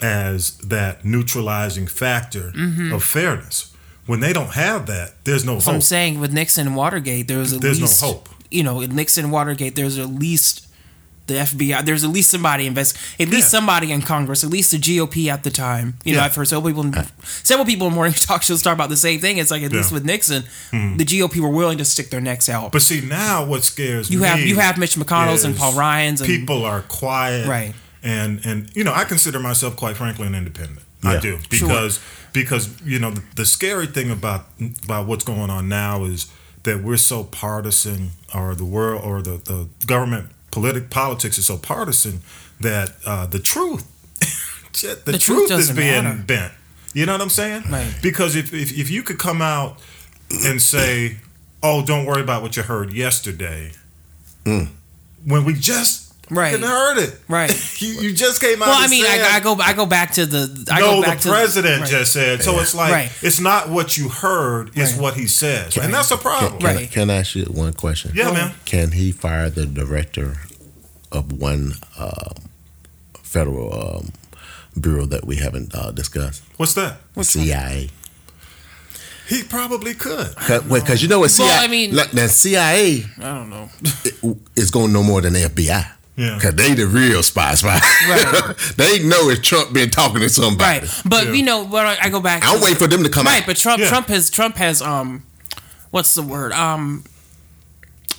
[0.00, 2.52] as that neutralizing factor
[2.92, 3.74] of fairness.
[4.06, 5.60] When they don't have that, there's no Mm-hmm.
[5.60, 8.28] So I'm saying with Nixon and Watergate, there was at There's no least hope.
[8.50, 10.66] You know, in Nixon and Watergate, there's at least
[11.32, 11.84] the FBI.
[11.84, 12.96] There's at least somebody invest.
[13.18, 13.58] At least Yeah.
[13.58, 14.44] somebody in Congress.
[14.44, 15.94] At least the GOP at the time.
[16.04, 17.04] You know, I've heard several people,
[17.42, 19.38] several people in morning talk shows talk about the same thing.
[19.38, 19.88] It's like at least Yeah.
[19.90, 19.94] Hmm.
[19.94, 20.44] with Nixon,
[20.98, 22.72] the GOP were willing to stick their necks out.
[22.72, 26.20] But see, now what scares you me have you have Mitch McConnell's and Paul Ryan's
[26.20, 27.74] and people are quiet, Right.
[28.02, 30.80] And and you know, I consider myself quite frankly an independent.
[31.04, 31.98] I do because
[32.32, 34.46] because you know the, the scary thing about
[34.84, 36.26] about what's going on now is
[36.64, 41.56] that we're so partisan, or the world or the the government politic politics is so
[41.58, 42.20] partisan
[42.60, 43.84] that uh, the truth,
[44.72, 46.22] the, The truth truth, is being matter.
[46.24, 46.52] bent.
[46.94, 47.64] You know what I'm saying?
[47.70, 47.92] Right.
[48.02, 49.78] Because if, if if you could come out
[50.44, 51.16] and say,
[51.62, 53.72] "Oh, don't worry about what you heard yesterday,"
[54.44, 56.52] when we just Right.
[56.52, 57.50] fucking heard it, Right.
[57.82, 58.68] you, you just came out.
[58.68, 61.00] Well, I mean, said, I, I go I go back to the I no, go
[61.02, 61.90] the back to president right.
[61.90, 62.42] just said.
[62.42, 63.12] So it's like Right.
[63.22, 65.00] it's not what you heard; it's Right.
[65.02, 66.58] what he says, and that's a problem.
[66.58, 66.90] can, I, Right.
[66.90, 68.12] can I ask you one question?
[68.14, 68.54] Yeah, man.
[68.64, 70.36] Can he fire the director
[71.10, 72.34] of one um,
[73.22, 74.12] federal um,
[74.80, 76.42] bureau that we haven't uh, discussed?
[76.56, 76.98] What's that?
[77.14, 77.90] What's the CIA.
[79.28, 80.34] He probably could.
[80.68, 81.46] Because you know what CIA.
[81.48, 83.68] Well, I mean- look, now CIA I don't know.
[84.56, 85.90] is going no more than the FBI.
[86.16, 86.34] Yeah.
[86.34, 87.78] Because they the real spy spy.
[88.08, 88.54] Right.
[88.76, 90.80] they know if Trump been talking to somebody.
[90.86, 91.32] Right, but Yeah.
[91.32, 92.46] you know, but I I go back.
[92.46, 93.46] I'm to- waiting for them to come right, out.
[93.46, 93.88] but Trump, Yeah.
[93.88, 95.22] Trump has, Trump has, um,
[95.90, 96.52] what's the word?
[96.52, 97.04] Um,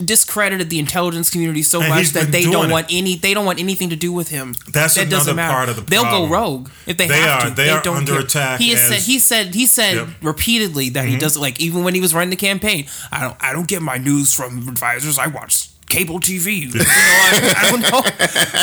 [0.03, 2.71] discredited the intelligence community so And much that they don't it.
[2.71, 4.55] want any, they don't want anything to do with him.
[4.73, 5.53] That's that doesn't another matter.
[5.53, 7.55] part of the They'll go rogue if they, They have are- to.
[7.55, 8.21] they are don't under care.
[8.21, 10.07] attack He has said, he said, he said Yep.
[10.07, 10.27] Mm-hmm.
[10.27, 12.87] repeatedly that he doesn't like even when he was running the campaign.
[13.11, 15.19] I don't, I don't get my news from advisors.
[15.19, 16.59] I watch cable TV.
[16.61, 18.01] You know, I, I don't know,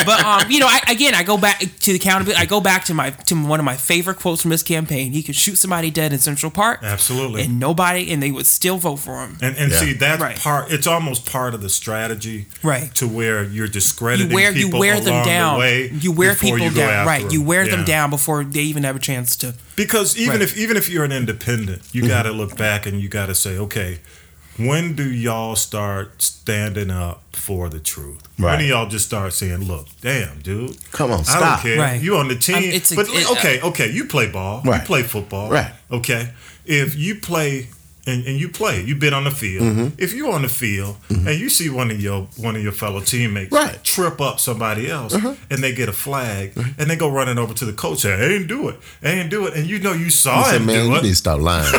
[0.05, 2.41] but um, you know, I, again, I go back to the accountability.
[2.41, 5.11] I go back to my to one of my favorite quotes from his campaign.
[5.13, 7.43] He could shoot somebody dead in Central Park, Absolutely.
[7.43, 9.37] and nobody, and they would still vote for him.
[9.41, 9.79] And and Yeah.
[9.79, 10.37] see that Right.
[10.37, 12.93] part, it's almost part of the strategy, Right.
[12.95, 15.53] To where you're discrediting You wear you people wear them down.
[15.55, 15.91] the way.
[16.01, 16.89] you wear people you down.
[16.89, 17.31] after Right.
[17.31, 17.47] You them.
[17.47, 19.55] wear them down before they even have a chance to.
[19.75, 20.41] Because even Right.
[20.43, 23.35] if even if you're an independent, you got to look back and you got to
[23.35, 23.99] say, okay,
[24.57, 28.21] when do y'all start standing up for the truth?
[28.37, 31.61] When do y'all just start saying, look, damn, dude, Come on, I stop.
[31.63, 31.79] don't care.
[31.79, 32.01] Right.
[32.01, 34.81] You on the team, Um, it's a- but it- okay, okay, you play ball, Right.
[34.81, 35.71] you play football, Right.
[35.91, 36.29] Okay,
[36.65, 37.69] if you play.
[38.07, 39.63] And, and you play, you've been on the field.
[39.63, 39.87] Mm-hmm.
[39.99, 42.99] If you're on the field and you see one of your one of your fellow
[42.99, 43.69] teammates Right.
[43.75, 43.77] Uh-huh.
[43.83, 47.63] trip up somebody else and they get a flag and they go running over to
[47.65, 50.43] the coach, say, I ain't do it, ain't do it, and you know you saw
[50.45, 51.03] said, him man, do you it.
[51.03, 51.71] need to stop lying.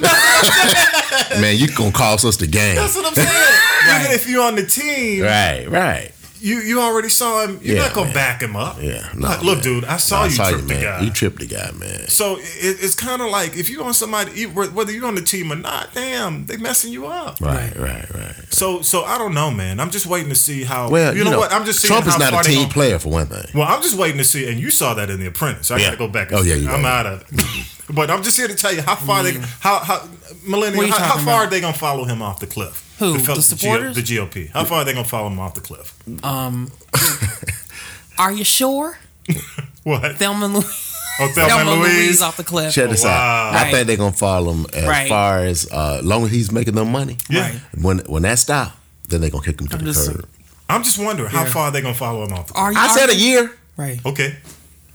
[0.00, 2.76] Man, man you gonna cost us the game.
[2.76, 3.28] That's what I'm saying.
[4.00, 6.12] Even if you're on the team, Right, right.
[6.40, 7.58] You you already saw him.
[7.62, 8.14] You're Yeah, not gonna man.
[8.14, 8.80] back him up.
[8.80, 11.00] Yeah, no, Like, look, dude, I saw No, you saw trip you, the guy.
[11.02, 12.08] You tripped the guy, man.
[12.08, 12.42] so it,
[12.82, 15.94] it's kind of like if you're on somebody, whether you're on the team or not,
[15.94, 17.40] damn, they messing you up.
[17.40, 18.34] Right, right, right.
[18.50, 19.80] So so I don't know, man.
[19.80, 20.90] I'm just waiting to see how.
[20.90, 21.52] Well, you, know, what?
[21.52, 23.44] I'm just seeing Trump is how not a team player for one thing.
[23.54, 25.70] Well, I'm just waiting to see, and you saw that in The Apprentice.
[25.70, 25.84] I Yeah.
[25.86, 26.30] got to go back.
[26.30, 26.50] And Oh, see.
[26.50, 27.24] yeah, you I'm out of.
[27.94, 30.88] but I'm just here to tell you how far they, how how What millennial, are
[30.88, 31.46] how, how far about?
[31.46, 32.82] are they gonna follow him off the cliff?
[32.98, 33.94] Who, fel- the supporters?
[33.96, 34.50] the GOP.
[34.50, 35.94] How far are they gonna follow him off the cliff?
[36.24, 36.70] Um,
[38.18, 38.98] are you sure?
[39.82, 40.16] What?
[40.16, 42.20] Thelma and Louise, Oh, Thelma, Thelma and Louise.
[42.20, 42.74] off the cliff.
[42.74, 43.10] Check this Wow.
[43.10, 43.54] out.
[43.54, 43.70] I Right.
[43.72, 45.08] think they're gonna follow him as Right.
[45.08, 47.18] far as uh, long as he's making them money.
[47.30, 47.42] Yeah.
[47.42, 47.60] Right.
[47.80, 48.76] When when that stop,
[49.08, 50.28] then they're gonna kick him to I'm the just- curb.
[50.68, 51.52] I'm just wondering how Yeah.
[51.52, 52.64] far are they gonna follow him off the cliff?
[52.64, 52.78] Are you?
[52.80, 53.56] I are said a year.
[53.76, 54.00] Right.
[54.04, 54.34] Okay,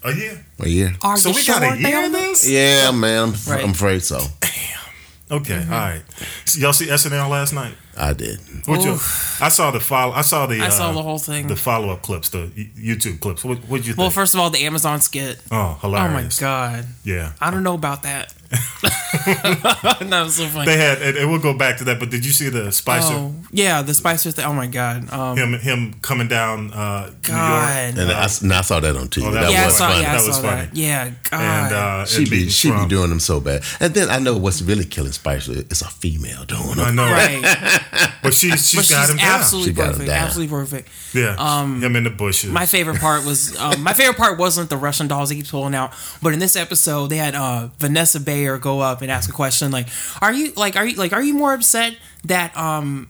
[0.04, 0.46] a year.
[0.60, 0.94] A year.
[1.02, 2.50] Are So we sure, got a year of this.
[2.50, 3.30] Yeah, man.
[3.30, 3.64] I'm, Right.
[3.64, 4.20] I'm afraid so.
[4.40, 5.40] Damn.
[5.40, 5.74] Okay, Mm-hmm.
[5.74, 6.02] all right.
[6.44, 7.74] So y'all see SNL last night?
[7.98, 8.38] I did.
[8.66, 8.92] What you?
[9.40, 10.12] I saw the follow.
[10.14, 10.60] I saw the.
[10.62, 11.48] I saw uh, the whole thing.
[11.48, 13.44] The follow up clips, the YouTube clips.
[13.46, 13.98] What would you think?
[14.00, 15.42] Well, first of all, the Amazon skit.
[15.52, 16.42] oh, hilarious!
[16.42, 16.86] Oh my god.
[17.06, 18.34] Yeah, I don't know about that.
[19.26, 20.66] that was so funny.
[20.66, 22.00] they had, and, and we'll go back to that.
[22.00, 23.14] But did you see the Spicer?
[23.14, 24.46] oh, yeah, the Spicer thing.
[24.46, 25.12] Oh my god.
[25.12, 27.96] Um, Him, him coming down uh, New God.
[27.96, 29.28] York, And I, s- and I saw that on TV.
[29.28, 29.88] Oh, that that yeah, I was saw.
[29.90, 30.02] funny.
[30.02, 30.66] Yeah, I That was saw funny.
[30.68, 30.76] that.
[30.76, 31.12] Yeah.
[31.30, 31.42] God.
[31.42, 33.64] and uh, She and be beating she be doing them so bad.
[33.80, 38.12] And then I know what's really killing Spicer is a female doing I know, right.
[38.24, 39.40] but she she's but got she's him down.
[39.40, 40.08] absolutely She got him perfect.
[40.10, 40.24] down.
[40.26, 40.90] Absolutely perfect.
[41.14, 42.50] yeah, um, him in the bushes.
[42.52, 45.76] My favorite part was um, my favorite part wasn't the Russian dolls he keeps pulling
[45.76, 49.34] out, but in this episode they had uh, Vanessa Bayer go up and ask a
[49.34, 49.88] question like,
[50.22, 53.08] "Are you like are you like are you more upset that um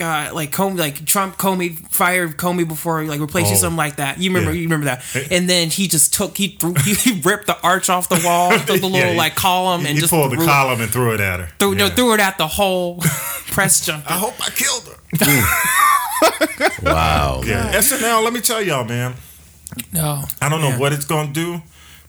[0.00, 3.58] uh, like Comey, like Trump Comey fired Comey before like replaced you, Oh.
[3.60, 4.18] something like that.
[4.18, 4.52] You remember?
[4.52, 4.58] Yeah.
[4.60, 5.04] You remember that?
[5.32, 8.64] And then he just took he threw he ripped the arch off the wall, the,
[8.66, 10.80] the little Yeah, he- like column, he, and he just pulled the threw it- column
[10.80, 11.48] and threw it at her.
[11.58, 12.98] Threw, no, threw it at the whole
[13.50, 14.08] press junket.
[14.10, 14.98] I hope I killed her.
[16.82, 17.42] Wow.
[17.44, 18.22] Yeah, SNL.
[18.24, 19.14] Let me tell y'all, man.
[19.92, 20.78] No, I don't know Yeah.
[20.78, 21.60] what it's gonna do,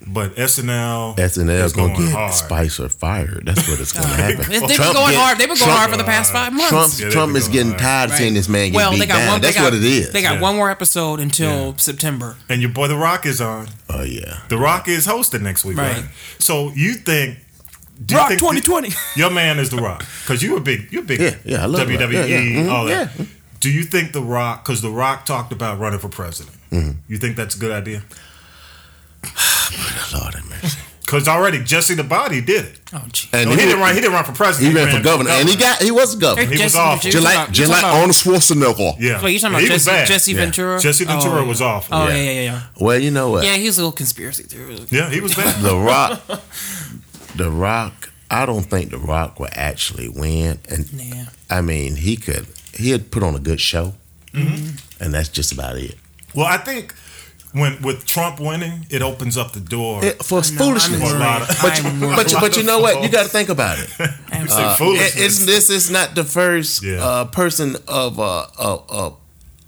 [0.08, 2.34] but SNL SNL is gonna get hard.
[2.34, 3.44] Spicer fired.
[3.46, 4.50] That's what it's gonna happen.
[4.50, 5.38] They've been Trump going get- hard.
[5.38, 6.70] They've been going Trump- hard for the past five months.
[6.70, 7.80] Trump, Yeah, Trump is getting hard.
[7.82, 9.28] tired of seeing this man get well, beat they got down.
[9.34, 9.42] one.
[9.42, 10.12] That's they got, what it is.
[10.12, 10.42] They got Yeah.
[10.42, 11.74] one more episode until Yeah.
[11.78, 12.38] September.
[12.48, 13.68] And your boy The Rock is on.
[13.90, 14.40] oh yeah.
[14.50, 15.96] The Rock is hosting next week, right?
[15.98, 16.06] Right.
[16.40, 17.38] So you think?
[18.06, 18.92] Do you Rock 2020.
[19.18, 21.66] Your man is The Rock because you a big, you're a big Yeah, yeah, I
[21.66, 22.40] love WWE, Yeah, yeah.
[22.64, 23.12] Mhm, all that.
[23.60, 24.64] Do you think The Rock?
[24.64, 26.56] Because The Rock talked about running for president.
[26.72, 26.92] Mm-hmm.
[27.10, 28.04] You think that's a good idea?
[30.14, 30.78] Lord have mercy.
[31.02, 32.80] Because already Jesse the Body did it.
[32.94, 33.30] Oh, gee.
[33.34, 33.96] And No, he, he, didn't run.
[33.96, 34.78] He didn't run for president.
[34.78, 36.44] he ran for governor, and he got he was a governor.
[36.46, 37.06] He was Jesse- awful.
[37.10, 38.96] you're Just like just like Arnold Schwarzenegger.
[39.00, 40.08] Yeah, Wait, you talking about he was Jesse, bad.
[40.08, 40.38] Jesse Yeah.
[40.40, 40.80] Ventura?
[40.80, 41.96] Jesse Ventura oh, was awful.
[41.96, 42.16] Oh Yeah.
[42.16, 42.62] yeah, yeah, yeah.
[42.80, 43.44] Well, you know what?
[43.44, 44.92] Yeah, he was a little conspiracy theorist.
[44.92, 45.60] Yeah, he was bad.
[45.64, 46.22] The Rock,
[47.36, 48.12] The Rock.
[48.32, 51.26] I don't think The Rock will actually win, and Yeah.
[51.50, 52.46] I mean he could.
[52.76, 53.96] He'd put on a good show,
[54.34, 55.04] Mm-hmm.
[55.04, 55.96] and that's just about it.
[56.36, 56.94] Well, I think
[57.54, 60.04] when with Trump winning, it opens up the door.
[60.06, 61.02] It- for No, foolishness.
[61.02, 63.02] I'm lot of- But you, but you, but you know what?
[63.04, 63.90] You got to think about it.
[64.52, 67.04] Uh, it- it's this is not the first Yeah.
[67.04, 69.12] uh, person of uh, uh, uh,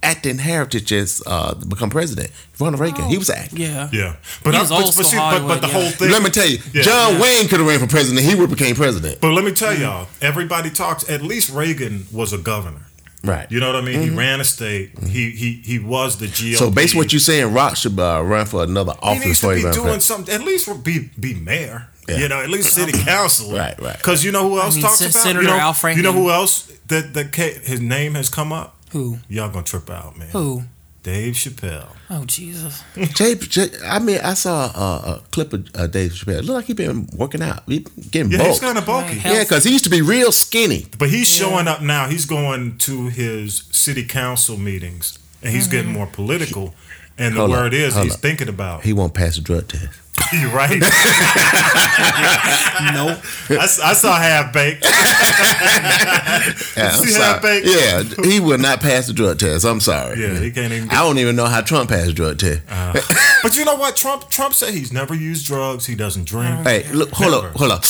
[0.02, 2.32] acting heritage as uh, become president.
[2.60, 3.60] Ronald Reagan, he was acting.
[3.60, 3.90] Yeah.
[3.92, 5.74] yeah, but He I- was but, old but, see, but, but the yeah.
[5.74, 6.10] whole thing.
[6.10, 6.82] Let me tell you, Yeah.
[6.84, 7.22] John Yeah.
[7.22, 8.26] Wayne could have ran for president.
[8.26, 9.20] He would have became president.
[9.22, 11.08] But let me tell y'all, everybody talks.
[11.10, 12.86] At least Reagan was a governor.
[13.24, 13.52] Right.
[13.52, 14.02] You know what I mean?
[14.02, 14.18] He mm-hmm.
[14.18, 14.96] ran a state.
[14.96, 15.06] Mm-hmm.
[15.08, 16.56] He he he was the GOP.
[16.56, 19.04] so based on what you're saying, Rock should uh, run for another office.
[19.04, 20.02] he office needs to be doing president.
[20.02, 20.36] something.
[20.36, 21.88] At least be be mayor.
[22.08, 22.18] Yeah.
[22.18, 23.08] You know, at least city mm-hmm.
[23.08, 23.56] council.
[23.56, 23.96] Right, right.
[23.96, 25.98] Because you know who else mean, talks Sen- about Senator you know, Al Franken.
[25.98, 28.76] You know who else that that his name has come up?
[28.92, 29.20] Who?
[29.30, 30.30] Y'all gonna trip out, man.
[30.30, 30.64] Who?
[31.04, 31.88] Dave Chappelle.
[32.12, 32.84] Oh Jesus.
[33.16, 36.40] Jay, Jay, I mean, I saw a, a clip of uh, Dave Chappelle.
[36.40, 37.64] It looked like he been working out.
[37.68, 37.80] He
[38.12, 38.50] getting Yeah, bulk.
[38.50, 39.16] he's kind of bulky.
[39.16, 39.26] Right.
[39.26, 40.86] yeah, because he used to be real skinny.
[41.00, 42.08] But he's showing up now.
[42.08, 46.76] He's going to his city council meetings, and he's getting more political.
[47.18, 48.20] And the Hold up, word is he's up.
[48.20, 48.84] thinking about.
[48.84, 49.90] He won't pass a drug test.
[50.34, 50.82] You right?
[52.94, 53.20] Nope.
[53.60, 54.86] I saw half baked.
[56.78, 57.24] Yeah, See sorry.
[57.34, 59.66] how big- Yeah, he will not pass the drug test.
[59.66, 60.20] I'm sorry.
[60.20, 60.90] Yeah, he can't even.
[60.90, 62.62] I don't even know how Trump passed the drug test.
[62.70, 63.40] Uh-huh.
[63.44, 63.96] But you know what?
[63.96, 65.86] Trump Trump said he's never used drugs.
[65.86, 66.66] He doesn't drink.
[66.66, 67.48] hey, look, hold Never.
[67.50, 67.84] up, hold up.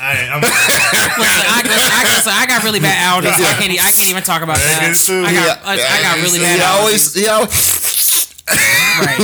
[0.00, 0.54] I, I'm, Listen,
[1.18, 3.36] I, I, listen, I got really bad allergies.
[3.38, 3.72] So I can't.
[3.72, 4.88] I can't even talk about that.
[4.90, 5.24] it's true.
[5.24, 5.58] I got.
[5.64, 6.78] I, I got really bad He allergies.
[6.78, 7.77] always, he always.
[8.50, 9.18] Right.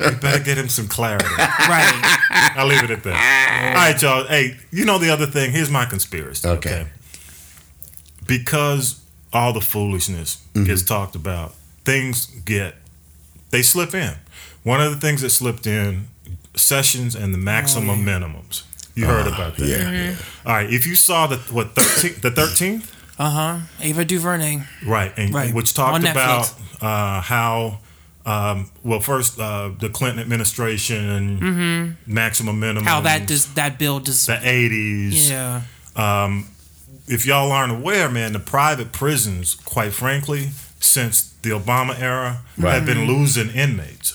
[0.00, 1.24] you better get him some clarity.
[1.38, 2.52] Right.
[2.56, 3.74] I'll leave it at that.
[3.76, 4.24] All right, y'all.
[4.26, 5.50] Hey, you know the other thing?
[5.52, 6.46] Here's my conspiracy.
[6.48, 6.70] Okay.
[6.82, 6.90] Okay.
[8.26, 9.00] Because
[9.32, 10.66] all the foolishness Mm-hmm.
[10.66, 12.74] gets talked about, things get
[13.50, 14.14] they slip in.
[14.64, 16.08] One of the things that slipped in,
[16.54, 18.64] sessions and the maximum minimums.
[18.94, 19.66] You heard about that.
[19.66, 20.14] Yeah.
[20.44, 20.70] All right.
[20.70, 23.58] If you saw the what 13th, the 13th, Uh huh.
[23.80, 24.60] Ava DuVernay.
[24.86, 25.54] right, and Right.
[25.54, 27.78] which talked about uh, how.
[28.24, 32.88] Um, well, first, uh, the Clinton administration, maximum minimum, Mm-hmm.
[32.94, 34.26] How that just that bill just.
[34.26, 35.28] the 80s.
[35.28, 35.62] Yeah.
[37.08, 42.86] If y'all aren't aware, man, the private prisons, quite frankly, since the Obama era, have
[42.86, 44.14] been losing inmates.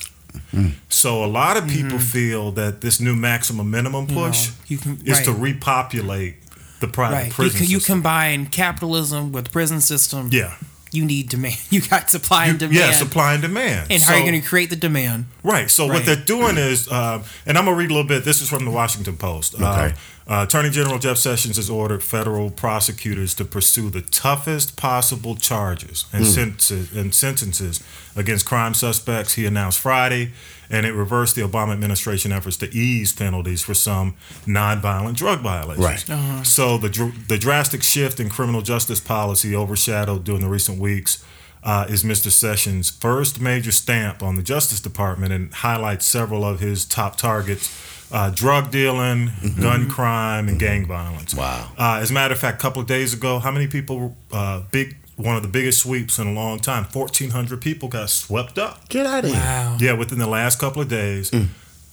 [0.89, 4.63] So a lot of people feel that this new maximum minimum push Mm-hmm.
[4.73, 6.35] you can- is to repopulate
[6.79, 7.25] the private Right.
[7.27, 7.95] You, prison can- you system.
[7.97, 10.29] combine capitalism with prison system.
[10.31, 10.55] yeah.
[10.91, 11.58] You need demand.
[11.69, 12.78] You got supply and demand.
[12.78, 13.91] Yeah, supply and demand.
[13.91, 15.26] And how are you going to create the demand?
[15.43, 15.69] Right.
[15.69, 18.23] So what they're doing is, uh, and I'm gonna read a little bit.
[18.23, 19.56] This is from the Washington Post.
[19.56, 19.63] Okay.
[19.63, 19.91] Uh,
[20.30, 26.06] uh, Attorney General Jeff Sessions has ordered federal prosecutors to pursue the toughest possible charges
[26.12, 27.82] and, sentences, and sentences
[28.15, 29.34] against crime suspects.
[29.34, 30.32] He announced Friday,
[30.69, 36.10] and it reversed the Obama administration efforts to ease penalties for some nonviolent drug violations.
[36.10, 36.45] Right.
[36.45, 41.23] So the dr- the drastic shift in criminal justice policy overshadowed during the recent weeks
[41.63, 42.32] uh, is Mr.
[42.32, 47.75] Sessions' first major stamp on the Justice Department and highlights several of his top targets:
[48.12, 51.34] uh, drug dealing, gun crime, and gang violence.
[51.36, 51.71] Wow.
[51.77, 54.15] Uh, as a matter of fact, a couple of days ago, how many people?
[54.32, 56.86] Uh, big one of the biggest sweeps in a long time.
[56.86, 58.88] Fourteen hundred people got swept up.
[58.88, 59.39] Get out of here.
[59.39, 59.77] Wow.
[59.80, 61.32] Yeah, within the last couple of days.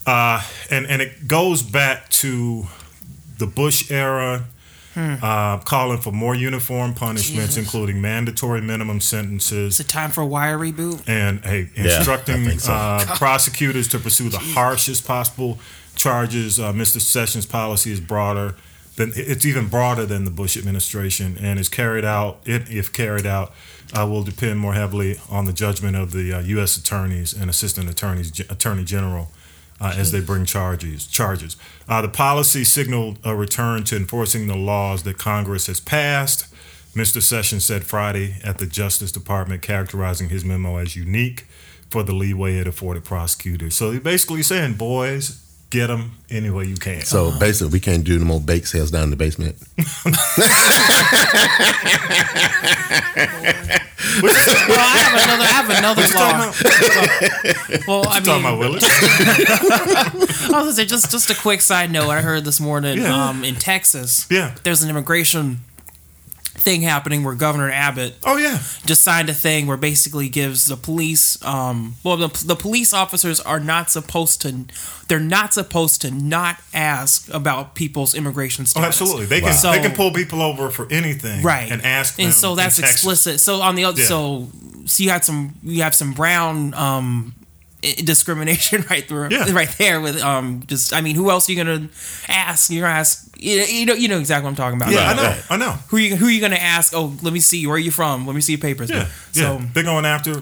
[0.06, 2.66] Uh, and, and it goes back to
[3.38, 4.44] the Bush era,
[4.94, 7.56] uh, calling for more uniform punishments, Jesus.
[7.56, 9.74] including mandatory minimum sentences.
[9.74, 11.08] Is it time for a wire reboot?
[11.08, 12.72] And hey, instructing I think so.
[12.74, 15.58] uh, prosecutors to pursue the harshest possible
[15.96, 16.60] charges.
[16.60, 17.00] Uh, Mr.
[17.00, 18.54] Sessions' policy is broader
[18.96, 22.38] then it's even broader than the Bush administration, and is carried out.
[22.44, 23.52] It, if carried out,
[23.92, 26.76] uh, will depend more heavily on the judgment of the uh, U.S.
[26.76, 29.30] attorneys and assistant attorneys, attorney general,
[29.80, 31.06] uh, as they bring charges.
[31.06, 31.56] Charges.
[31.88, 36.46] Uh, the policy signaled a return to enforcing the laws that Congress has passed.
[36.94, 37.20] Mr.
[37.20, 41.46] Sessions said Friday at the Justice Department, characterizing his memo as unique
[41.90, 43.74] for the leeway it afforded prosecutors.
[43.74, 45.43] So he's basically saying, boys,
[45.74, 47.02] get them any way you can.
[47.02, 49.56] So basically, we can't do no more bake sales down in the basement.
[54.22, 55.42] Well, I have another.
[55.42, 56.50] I have another What you talking law.
[56.50, 57.86] about?
[57.88, 58.84] Well, I Talking about mean, Willis?
[58.88, 62.08] I was gonna say just just a quick side note.
[62.10, 63.28] I heard this morning Yeah.
[63.28, 64.26] um, in Texas.
[64.30, 64.54] Yeah.
[64.62, 65.60] there's an immigration
[66.64, 68.58] thing happening where Governor Abbott Oh yeah.
[68.86, 73.38] just signed a thing where basically gives the police um well the, the police officers
[73.40, 74.64] are not supposed to
[75.08, 78.82] they're not supposed to not ask about people's immigration status.
[78.84, 79.26] Oh, absolutely.
[79.26, 82.26] They can So- they can pull people over for anything, right And ask them.
[82.26, 84.06] and so that's explicit so on the other Yeah.
[84.08, 84.48] so
[84.86, 87.34] so you had some you have some brown um
[88.02, 89.52] discrimination right through Yeah.
[89.52, 91.88] right there with um just i mean who else are you gonna
[92.28, 95.10] ask you're gonna ask you you know you know exactly what i'm talking about Yeah,
[95.10, 95.22] I know.
[95.22, 95.42] right.
[95.50, 95.72] I know.
[95.88, 98.34] who you who you gonna ask oh let me see where are you from let
[98.34, 99.66] me see your papers Yeah, so yeah.
[99.74, 100.32] They're going after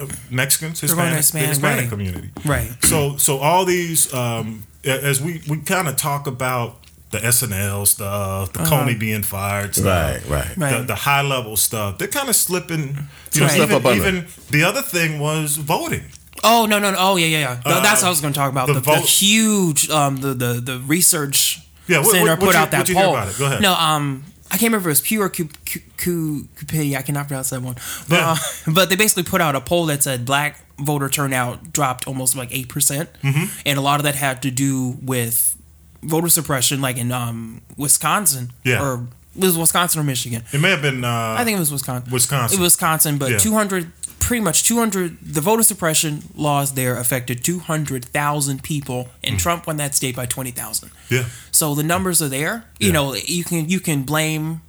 [0.00, 1.88] uh, Mexicans, going Hispanic, the Hispanic, Hispanic right.
[1.90, 2.30] community.
[2.44, 6.76] right So, so all these, um, as we we kind of talk about
[7.10, 10.44] the SNL stuff, the Comey being fired, stuff, Right, right.
[10.44, 10.54] Uh-huh.
[10.60, 10.78] Right.
[10.78, 11.98] The, the high level stuff.
[11.98, 12.96] They're kind of slipping.
[13.32, 13.60] You know, Right.
[13.60, 16.04] even, up even the other thing was voting.
[16.44, 16.96] Oh no no no!
[16.98, 17.60] Oh yeah yeah yeah.
[17.64, 18.66] Uh, That's what I was going to talk about.
[18.68, 22.56] the The, the vote- huge um the the the research Yeah, what- what- put you-
[22.58, 23.12] out that you poll.
[23.38, 23.60] Go ahead.
[23.60, 26.96] No um I can't remember if it was Pew or Cu- Cu- Cu- Cupidity.
[26.96, 27.76] I cannot pronounce that one.
[28.08, 28.30] But Yeah.
[28.32, 28.36] uh,
[28.72, 32.48] but they basically put out a poll that said black voter turnout dropped almost like
[32.50, 33.44] eight percent, Mm-hmm.
[33.66, 35.54] and a lot of that had to do with
[36.02, 38.82] voter suppression, like in um Wisconsin Yeah.
[38.82, 40.42] or it was Wisconsin or Michigan.
[40.52, 41.04] It may have been.
[41.04, 42.10] Uh, I think it was Wisconsin.
[42.12, 42.58] Wisconsin.
[42.58, 43.38] It was Wisconsin, but Yeah.
[43.38, 49.76] 200, pretty much 200, the voter suppression laws there affected 200,000 people, and Trump won
[49.78, 50.90] that state by 20,000.
[51.08, 51.24] yeah.
[51.50, 52.64] So the numbers are there.
[52.78, 52.92] You Yeah.
[52.92, 54.60] know, you can you can blame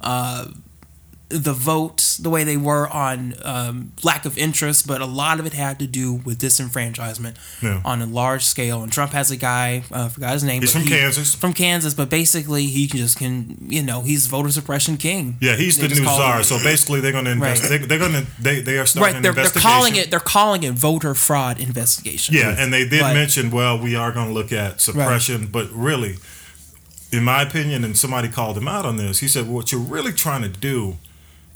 [0.00, 0.46] uh,
[1.30, 5.44] the votes the way they were on um, lack of interest, but a lot of
[5.44, 7.82] it had to do with disenfranchisement Yeah.
[7.84, 8.82] on a large scale.
[8.82, 10.62] And Trump has a guy, uh, I forgot his name.
[10.62, 11.34] He's from he- Kansas.
[11.34, 15.36] From Kansas, but basically he just can you know he's voter suppression king.
[15.40, 16.42] Yeah, he's They the new czar.
[16.42, 17.62] So basically, they're going to invest.
[17.62, 17.78] Right.
[17.80, 18.26] They, they're going to.
[18.40, 21.60] They they are starting right an they're, they're calling it they're calling it voter fraud
[21.60, 25.46] investigation Yeah, and they did But- mention, well, we are going to look at suppression,
[25.48, 26.16] but really,
[27.12, 30.12] in my opinion, and somebody called him out on this, he said, what you're really
[30.12, 30.96] trying to do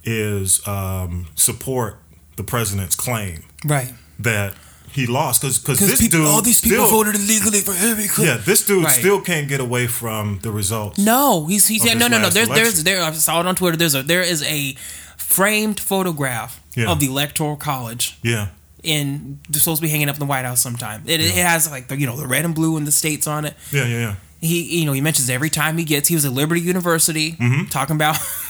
[0.05, 1.99] is um, support
[2.37, 4.55] the president's claim right that
[4.91, 7.99] he lost because because this people, dude all these people still, voted illegally for him.
[8.27, 8.93] Yeah, this dude Right.
[8.93, 10.99] still can't get away from the results.
[10.99, 13.77] no he's he's yeah, no no no there's there's there I saw it on Twitter
[13.77, 14.75] there's a there is a
[15.17, 16.91] framed photograph Yeah.
[16.91, 18.49] of the electoral college Yeah,
[18.83, 21.89] in supposed to be hanging up in the White House sometime it, it has like
[21.89, 24.15] the you know the red and blue and the states on it yeah, yeah, yeah.
[24.41, 27.37] he you know he mentions every time he gets he was at Liberty University
[27.71, 28.19] talking about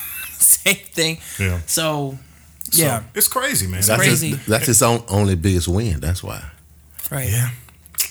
[0.65, 1.19] same thing.
[1.39, 1.61] Yeah.
[1.67, 2.19] so
[2.71, 3.83] So, yeah it's crazy, man.
[3.83, 4.31] That's crazy.
[4.31, 6.01] his, that's his own, only biggest win.
[6.01, 6.43] That's why.
[7.11, 7.51] right Yeah.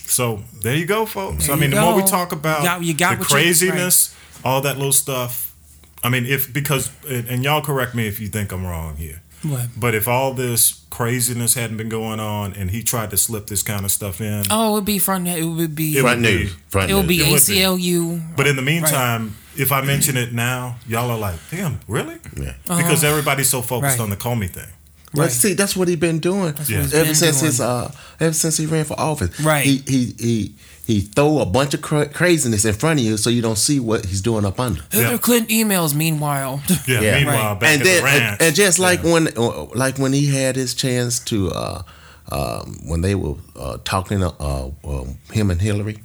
[0.05, 1.47] So there you go, folks.
[1.47, 3.29] There I mean, you the more we talk about You got- you got the what
[3.31, 5.53] you- craziness, all that little stuff.
[6.03, 9.21] I mean, if because and, and y'all correct me if you think I'm wrong here.
[9.43, 9.67] What?
[9.77, 13.63] But if all this craziness hadn't been going on and he tried to slip this
[13.63, 16.27] kind of stuff in, oh it would be front it would be It Front would
[16.27, 16.55] be- news.
[16.69, 17.49] Front It will be news.
[17.49, 17.83] It would be.
[17.91, 18.35] ACLU.
[18.35, 22.53] but in the meantime, if I mention it now, y'all are like, "Damn, really?" Yeah.
[22.63, 24.03] Because everybody's so focused Right.
[24.03, 24.63] on the Comey thing.
[25.13, 25.31] Well, Right.
[25.31, 26.81] see, that's what he's been doing Yeah.
[26.83, 27.51] he's ever been since doing.
[27.51, 29.37] his uh, ever since he ran for office.
[29.41, 29.65] Right.
[29.65, 30.53] He he he
[30.91, 33.79] he throw a bunch of cra- craziness in front of you so you don't see
[33.79, 34.81] what he's doing up under.
[34.91, 35.17] Hillary Yeah.
[35.17, 35.93] Clinton emails.
[35.95, 37.01] Meanwhile, Yeah.
[37.01, 37.15] Yeah.
[37.17, 37.59] meanwhile, Right.
[37.59, 39.13] back and at then the ranch, and, and just like yeah.
[39.13, 41.81] when uh, like when he had his chance to uh,
[42.31, 45.99] um, when they were uh, talking uh, um, him and Hillary.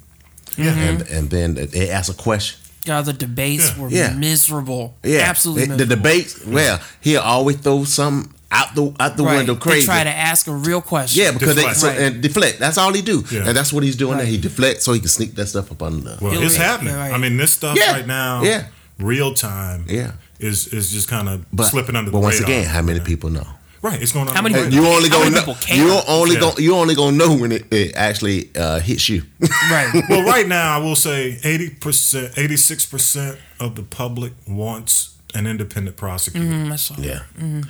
[0.56, 0.78] Mm-hmm.
[0.78, 2.58] And and then they asked a question.
[2.86, 3.82] yeah, the debates Yeah.
[3.82, 4.14] were Yeah.
[4.14, 4.94] miserable.
[5.02, 5.66] Yeah, absolutely.
[5.76, 6.44] The, the debates.
[6.46, 9.38] Well, he'll always throw something out the out the Right.
[9.38, 9.80] window crazy.
[9.80, 11.22] They try to ask a real question.
[11.22, 11.74] yeah, because Deflect.
[11.74, 11.98] they so, Right.
[12.00, 12.58] and deflect.
[12.60, 13.48] That's all he do, Yeah.
[13.48, 14.12] and that's what he's doing.
[14.18, 14.22] Right.
[14.22, 14.26] There.
[14.32, 16.00] He deflects so he can sneak that stuff up under.
[16.10, 16.94] The, Well, Hillary- it's happening.
[16.94, 17.12] yeah, right.
[17.12, 17.92] I mean, this stuff Yeah.
[17.92, 18.64] right now, Yeah.
[18.98, 22.50] real time, yeah, is is just kind of but slipping under but the once radar.
[22.50, 23.46] again, how many people know?
[23.82, 24.34] Right, it's going on.
[24.34, 24.88] How many the And radar.
[24.88, 25.38] you only How gonna know.
[25.40, 25.76] people care?
[25.76, 26.40] You only Yeah.
[26.40, 29.22] gonna you only gonna know when it, it actually uh, hits you.
[29.70, 30.02] right.
[30.08, 35.10] well, right now, I will say eighty percent, eighty six percent of the public wants
[35.36, 36.94] an independent prosecutor, Mm, I saw.
[36.98, 37.20] yeah,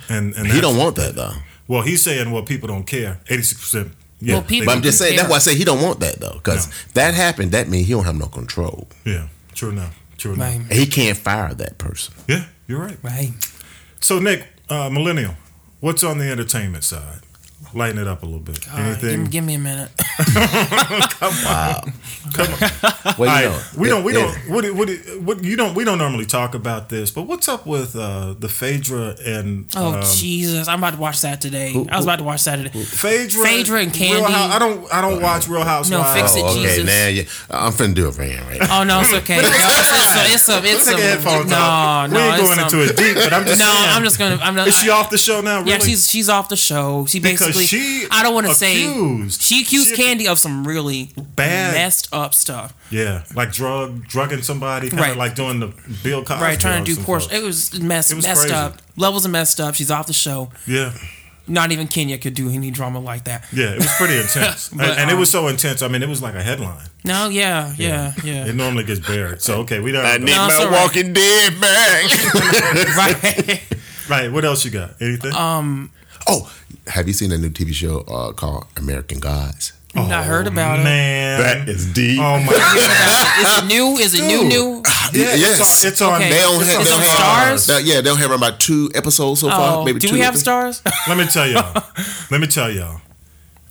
[0.09, 1.33] and and he don't want that though.
[1.67, 3.19] Well, he's saying, well, people don't care.
[3.29, 3.91] Eighty six percent.
[4.19, 5.17] Yeah, Well, people- But I'm just saying care.
[5.23, 6.73] that's why I say he don't want that though, because No.
[6.93, 7.51] that happened.
[7.51, 8.87] That means he don't have no control.
[9.05, 9.93] yeah, true enough.
[10.17, 10.47] True enough.
[10.69, 10.71] Right.
[10.71, 12.13] He can't fire that person.
[12.27, 12.97] Yeah, you're right.
[13.03, 13.33] Right.
[13.99, 15.35] So Nick, uh, millennial,
[15.81, 17.19] what's on the entertainment side?
[17.77, 18.67] Lighten it up a little bit.
[18.71, 19.21] All right, Anything?
[19.25, 19.91] give, give me a minute.
[23.17, 24.03] Well, you All know, right, we don't.
[24.03, 24.35] We it- don't.
[24.53, 24.89] What, what,
[25.23, 25.43] what?
[25.43, 25.73] You don't.
[25.75, 29.93] We don't normally talk about this, but what's up with uh, the Phaedra and Oh
[29.95, 30.67] um, Jesus!
[30.67, 31.73] I'm about to watch that today.
[31.89, 32.83] I was about to watch that today.
[32.83, 33.43] Phaedra?
[33.45, 34.25] Phaedra and Real Kandi.
[34.25, 34.93] Hou- I don't.
[34.93, 35.89] I don't watch Real Housewives.
[35.89, 36.61] No, fix it, Oh, okay.
[36.63, 36.85] Jesus.
[36.85, 38.69] Now, yeah, I'm finna do it for rant right.
[38.71, 39.41] Oh no, it's okay.
[39.41, 40.65] No, it's, it's, it's some.
[40.65, 40.97] It's Take some.
[40.99, 42.11] your headphones no, off.
[42.11, 43.89] no, we ain't going into it deep, but I'm just No, saying.
[43.95, 44.35] I'm just gonna.
[44.41, 44.67] I'm not.
[44.67, 45.59] Is she off the show now?
[45.59, 45.71] Really?
[45.71, 47.05] Yeah, she's she's off the show.
[47.07, 47.63] She basically.
[47.67, 48.85] She I don't want to say.
[48.85, 52.73] accused- She accused she- Kandi of some really Bad- messed up stuff.
[52.89, 55.17] yeah, like drug, drugging somebody, kind of Right.
[55.17, 55.67] like doing the
[56.03, 56.41] Bill Cosby.
[56.43, 57.21] right, trying to do some poor.
[57.31, 58.55] It was messed It was messed crazy.
[58.55, 58.81] up.
[58.95, 59.75] Levels of messed up.
[59.75, 60.49] She's off the show.
[60.65, 60.91] Yeah,
[61.49, 63.45] Not even Kenya could do any drama like that.
[63.53, 65.81] yeah, it was pretty intense, But, and, and it um, was so intense.
[65.81, 66.87] I mean, it was like a headline.
[67.05, 68.45] No, yeah, yeah, yeah.
[68.45, 69.41] It normally gets buried.
[69.41, 70.03] So okay, we don't.
[70.05, 70.81] I need No, it's my all right.
[70.81, 72.03] Walking Dead back.
[72.97, 73.63] right.
[74.09, 74.31] Right.
[74.31, 75.01] What else you got?
[75.01, 75.33] Anything?
[75.33, 75.91] Um,
[76.27, 76.51] oh,
[76.87, 79.73] have you seen a new TV show uh, called American Gods?
[79.95, 80.81] I heard about it.
[80.81, 82.19] Oh, Man, That is deep.
[82.19, 82.77] Oh my god.
[82.77, 83.97] Is it new?
[83.97, 84.41] Is it new?
[84.41, 84.49] Dude.
[84.49, 84.83] New?
[85.13, 85.59] Yeah, yes.
[85.59, 85.87] it's on.
[85.91, 86.29] It's on Okay.
[86.29, 87.75] They don't It's have, they don't have- Starz?
[87.75, 89.77] uh, yeah, they'll have about two episodes so far.
[89.79, 90.85] Oh, maybe do two we have Starz?
[91.07, 91.83] Let me tell y'all.
[92.31, 93.01] Let me tell y'all.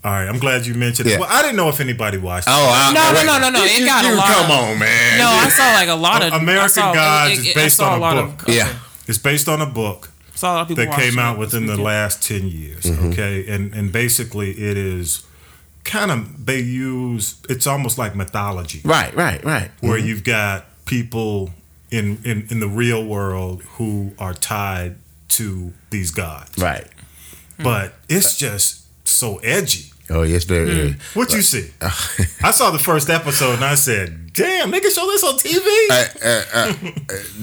[0.03, 1.17] All right, I'm glad you mentioned Yeah.
[1.17, 1.21] it.
[1.21, 2.49] Well, I didn't know if anybody watched.
[2.49, 2.53] It.
[2.53, 3.65] Oh, I, No, no, no, no, no.
[3.65, 5.19] It You- got a lot Come of- on, man.
[5.19, 7.99] No, I saw like a lot of American I saw, Gods is I based on
[7.99, 8.49] a lot book.
[8.49, 8.73] Of, Yeah.
[9.07, 11.77] It's based on a book saw a lot of people that came out within the
[11.77, 12.85] last ten years.
[12.85, 13.11] Mm-hmm.
[13.11, 15.27] Okay, and and basically it is
[15.85, 19.71] kind of they use it's almost like mythology Right, right, right.
[19.81, 20.07] where Mm-hmm.
[20.09, 21.51] you've got people
[21.91, 24.97] in, in in the real world who are tied
[25.29, 26.57] to these gods.
[26.59, 26.87] Right.
[27.59, 29.93] But it's just so edgy.
[30.09, 30.67] Oh, yes, very.
[30.67, 31.71] Very- What you see?
[32.43, 35.67] I saw the first episode and I said, "Damn, they can show this on TV."
[35.91, 36.73] Uh, uh, uh,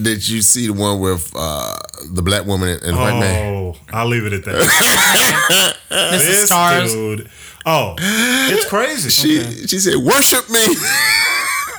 [0.02, 1.76] did you see the one with uh,
[2.12, 3.54] the black woman and, and white man?
[3.54, 5.76] Oh, I'll leave it at that.
[5.94, 6.92] This is this Starz.
[6.92, 7.30] dude.
[7.66, 9.10] Oh, it's crazy.
[9.10, 10.66] She she said, "Worship me."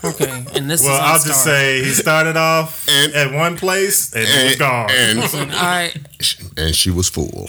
[0.04, 1.44] Okay, and this well, is on I'll just Starz.
[1.44, 4.90] say he started off And- at one place and, it was gone.
[4.90, 5.96] and All right,
[6.56, 7.48] and she was full.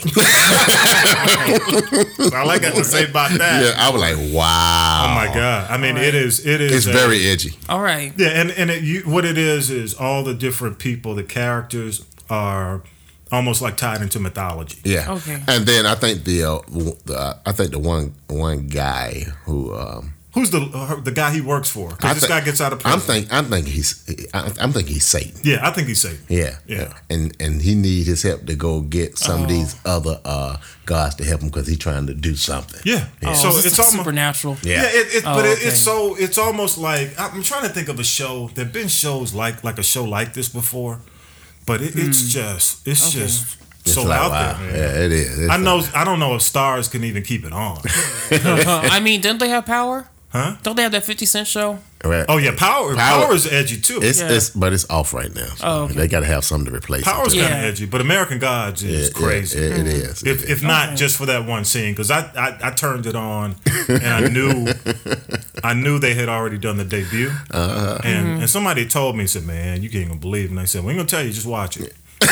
[2.34, 3.62] All I got to say about that.
[3.64, 5.70] yeah, I was like, "Wow." Oh my god!
[5.70, 6.44] I mean, it is.
[6.46, 6.72] It is.
[6.72, 7.50] It's a- very edgy.
[7.68, 8.12] all right.
[8.16, 12.04] Yeah, and and it, you, what it is is all the different people, the characters
[12.30, 12.82] are
[13.32, 14.78] almost like tied into mythology.
[14.84, 15.12] Yeah.
[15.12, 15.42] Okay.
[15.48, 19.74] And then I think the, uh, w- the I think the one one guy who
[19.74, 21.88] um, Who's the uh, the guy he works for?
[21.88, 23.00] Because this thi- guy gets out of prison.
[23.00, 25.40] I'm think I'm thinking he's I, I'm thinking he's Satan.
[25.42, 26.22] yeah, I think he's safe.
[26.28, 26.92] Yeah, Yeah.
[27.08, 31.14] and and he need his help to go get some of these other uh, gods
[31.16, 32.80] to help him because he's trying to do something.
[32.84, 33.08] Yeah.
[33.24, 34.56] Oh, So is this it's like almost supernatural.
[34.62, 34.82] Yeah.
[34.82, 35.68] Yeah, it, it, Oh, but it, okay.
[35.68, 38.50] it's so it's almost like I'm trying to think of a show.
[38.54, 41.00] There've been shows like like a show like this before,
[41.64, 43.08] but it, it's just it's Hmm.
[43.08, 43.26] Okay.
[43.26, 43.56] just
[43.86, 44.52] It's so like, out wow.
[44.58, 44.76] there, man.
[44.76, 45.38] Yeah, it is.
[45.38, 47.78] It's I know like- I don't know if Starz can even keep it on.
[48.96, 50.08] I mean, didn't they have power?
[50.36, 50.56] Huh?
[50.62, 51.78] Don't they have that Fifty Cent show?
[52.04, 52.24] Right.
[52.28, 54.00] Oh yeah, power Power- power is edgy too.
[54.02, 54.30] It's, Yeah.
[54.30, 55.46] it's but it's off right now.
[55.56, 55.94] So Oh, okay.
[55.94, 57.38] They got to have something to replace Power's it.
[57.38, 57.48] Yeah.
[57.48, 59.58] kind of edgy, but American Gods is Yeah, crazy.
[59.58, 60.22] yeah, it is.
[60.22, 63.56] If, if not just for that one scene, because I, I I turned it on
[63.88, 64.66] and I knew
[65.64, 67.98] I knew they had already done the debut, Uh-huh.
[68.04, 70.90] and and somebody told me said, "Man, you can't gonna believe," and I said, "We
[70.92, 71.94] ain't gonna tell you, just watch it."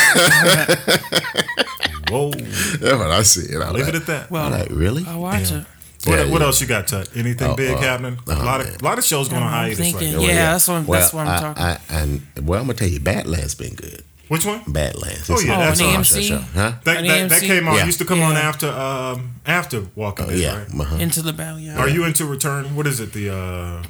[2.11, 3.61] Whoa, That's what I see it.
[3.63, 4.31] I leave like, it at that.
[4.31, 5.05] Well, I'm like really?
[5.07, 5.65] I watch it.
[6.07, 6.47] What, Yeah, what yeah.
[6.47, 7.09] else you got, Tut?
[7.17, 8.19] Anything Oh, big uh, happening?
[8.29, 10.19] a uh, lot of lot of shows going on I'm hiatus right now.
[10.19, 11.63] Well, yeah, that's what, Well, that's what I'm I, talking.
[11.63, 14.03] I, and well, I'm gonna tell you, Badlands been good.
[14.29, 14.63] Which one?
[14.67, 15.29] Badlands.
[15.29, 15.95] Oh, yeah, Oh, that's an on.
[16.03, 16.29] AMC?
[16.29, 16.73] Show, huh?
[16.85, 17.77] That, An that, that came on.
[17.77, 17.85] Yeah.
[17.85, 20.59] Used to come on after um after Walking Oh, Dead, yeah.
[20.59, 20.81] right?
[20.81, 20.97] uh-huh.
[20.97, 21.65] Into the Valley.
[21.65, 21.79] Yeah.
[21.79, 22.75] Are you into Return?
[22.75, 23.13] What is it?
[23.13, 23.83] The uh,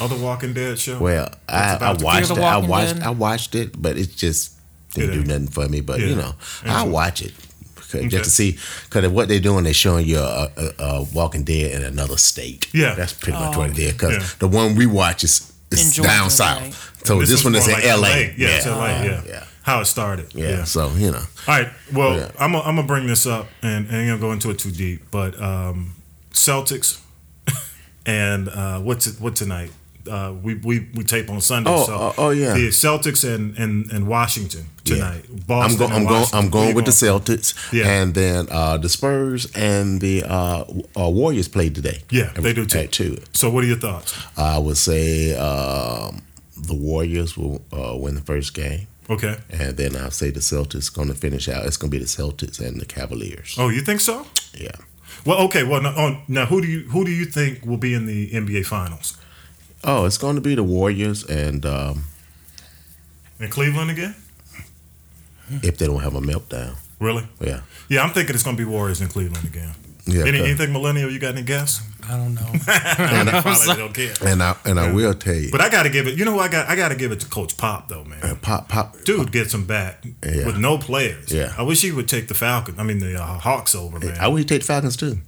[0.00, 0.98] other Walking Dead show?
[1.00, 2.38] Well, I, I watched it.
[2.38, 2.94] I watched.
[2.94, 3.02] Dead?
[3.02, 4.52] I watched it, but it just
[4.94, 5.80] didn't It do nothing for me.
[5.80, 7.49] But you know, I watch it because,
[7.98, 8.08] Okay.
[8.08, 11.72] just to see because what they're doing, they're showing you a, a, a Walking Dead
[11.72, 12.68] in another state.
[12.72, 12.94] Yeah.
[12.94, 13.60] that's pretty much Oh.
[13.60, 13.92] what it is.
[13.92, 14.26] Because Yeah.
[14.38, 16.30] the one we watch is, In is Georgia, down right.
[16.32, 17.06] south.
[17.06, 18.34] So this, was one is in like L.A.
[18.36, 18.66] Yeah, it's.
[18.66, 18.86] LA.
[18.86, 19.22] Yeah.
[19.26, 19.44] yeah.
[19.62, 20.34] How it started.
[20.34, 20.48] Yeah.
[20.48, 20.64] Yeah.
[20.64, 21.68] So you know, All right.
[21.92, 22.30] Well, Yeah.
[22.38, 24.70] I'm gonna I'm gonna bring this up and, and I'm gonna go into it too
[24.70, 25.94] deep, but um,
[26.32, 26.98] Celtics
[28.06, 29.70] and uh, what's it, what tonight?
[30.08, 31.70] Uh, we, we we tape on Sunday.
[31.70, 32.54] Oh, so oh, oh, yeah.
[32.54, 35.24] The Celtics and, and, and Washington tonight.
[35.28, 35.78] I'm Boston.
[35.78, 35.92] going.
[35.92, 36.26] I'm and going.
[36.32, 37.86] I'm going with the Celtics, Yeah.
[37.88, 40.64] and then uh, the Spurs and the uh,
[40.96, 42.02] uh, Warriors played today.
[42.10, 42.86] Yeah, they do too.
[42.86, 43.18] Two.
[43.32, 44.14] So, what are your thoughts?
[44.36, 46.22] I would say um,
[46.56, 49.36] the Warriors will uh, win the first game, Okay.
[49.50, 51.66] and then I'll say the Celtics going to finish out.
[51.66, 53.56] It's going to be the Celtics and the Cavaliers.
[53.58, 54.26] Oh, you think so?
[54.54, 54.72] Yeah.
[55.26, 55.64] Well, okay.
[55.64, 58.30] Well, now, oh, now who do you who do you think will be in the
[58.30, 59.16] NBA Finals?
[59.82, 62.04] Oh, it's going to be the Warriors and um,
[63.38, 64.14] In Cleveland again?
[65.62, 66.76] if they don't have a meltdown.
[67.00, 67.26] Really?
[67.40, 67.60] Yeah.
[67.88, 69.72] Yeah, I'm thinking it's gonna be Warriors in Cleveland again.
[70.06, 70.22] Yeah.
[70.26, 71.10] Any, 'cause- anything millennial?
[71.10, 71.80] You got any guess?
[72.08, 72.42] I don't know.
[72.68, 74.14] and I probably don't care.
[74.24, 76.16] and I and I will tell you, But I got to give it.
[76.18, 76.68] You know, who I got.
[76.68, 78.22] I got to give it to Coach Pop though, man.
[78.22, 80.46] uh, pop pop Dude gets him back Yeah.
[80.46, 81.32] with no players.
[81.32, 81.52] Yeah.
[81.58, 82.78] I wish he would take the Falcons.
[82.78, 84.16] I mean the uh, Hawks over, man.
[84.20, 85.18] I would take the Falcons too.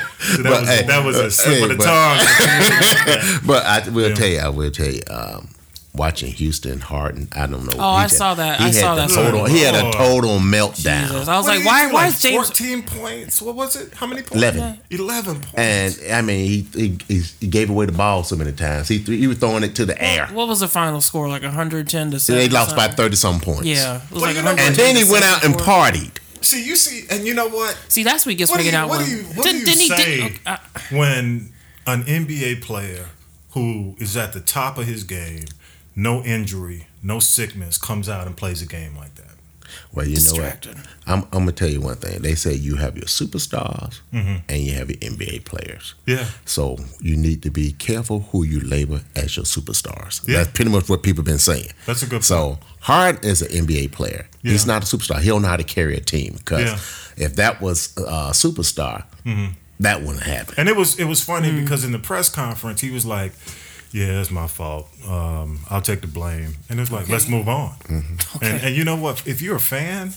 [0.36, 3.40] that, but, was, hey, that was uh, a slip hey, of the but- tongue.
[3.46, 4.14] But I will Yeah.
[4.14, 5.48] tell you, I will tell you, um,
[5.94, 7.72] watching Houston Harden, I don't know.
[7.78, 8.60] Oh, I just- saw that.
[8.60, 9.10] I saw that.
[9.10, 11.02] Total, he had a total meltdown.
[11.08, 11.26] Jesus.
[11.28, 11.88] I was What like, why?
[11.88, 12.34] do, Why like is James?
[12.48, 13.42] 14 points?
[13.42, 13.94] What was it?
[13.94, 14.36] How many points?
[14.36, 14.80] 11.
[14.90, 15.54] 11 points.
[15.56, 18.86] And I mean, he, he he he gave away the ball so many times.
[18.88, 20.26] He threw, he was throwing it to the air.
[20.28, 21.28] What was the final score?
[21.28, 22.38] Like 110 to 7.
[22.38, 23.64] they lost by thirty some points.
[23.64, 26.12] Yeah, it was Well, like you know- and then he went out and partied.
[26.40, 27.76] See, you see, and you know what?
[27.88, 29.88] See, that's what he gets What you, out what do you, what do you he-
[29.88, 30.56] say didn't- uh,
[30.90, 31.52] when
[31.86, 33.06] an NBA player
[33.52, 35.44] who is at the top of his game,
[35.96, 39.17] no injury, no sickness, comes out and plays a game like that?
[39.92, 40.66] Well, you know what?
[41.06, 42.20] I'm, I'm gonna tell you one thing.
[42.22, 44.36] They say you have your superstars Mm-hmm.
[44.48, 45.94] and you have your NBA players.
[46.06, 46.26] Yeah.
[46.44, 50.26] So you need to be careful who you label as your superstars.
[50.28, 50.38] Yeah.
[50.38, 51.68] That's pretty much what people have been saying.
[51.86, 54.26] That's a good So Harden is an NBA player.
[54.42, 54.52] Yeah.
[54.52, 55.20] He's not a superstar.
[55.20, 56.74] He don't know how to carry a team because Yeah.
[56.74, 57.22] Mm-hmm.
[57.22, 59.04] if that was a superstar,
[59.80, 60.54] that wouldn't happen.
[60.56, 61.60] And it was it was funny Hmm.
[61.62, 63.32] because in the press conference he was like,
[63.92, 64.88] "Yeah, it's my fault.
[65.06, 68.44] Um, I'll take the blame." And it's like, "Let's move on." Mm-hmm.
[68.44, 69.26] And, and you know what?
[69.26, 70.14] If you're a fan,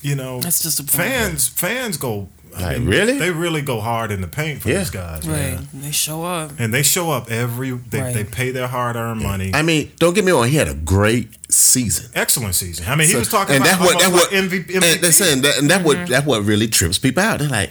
[0.00, 1.10] you know That's disappointing.
[1.10, 2.28] fans fans go.
[2.54, 3.18] I Like, really?
[3.18, 4.80] They really go hard in the paint for Yeah.
[4.80, 5.54] these guys, Right.
[5.54, 5.68] man.
[5.72, 6.50] They show up.
[6.58, 7.70] And they show up every.
[7.70, 8.12] They, Right.
[8.12, 9.52] they pay their hard earned money.
[9.54, 10.48] I mean, don't get me wrong.
[10.48, 12.10] He had a great season.
[12.14, 12.84] Excellent season.
[12.86, 14.74] I mean, he was talking and about that's what that's almost what like MVP.
[14.74, 15.86] and that's saying that, and that Mm-hmm.
[16.00, 17.38] what that's what really trips people out.
[17.38, 17.70] They're like,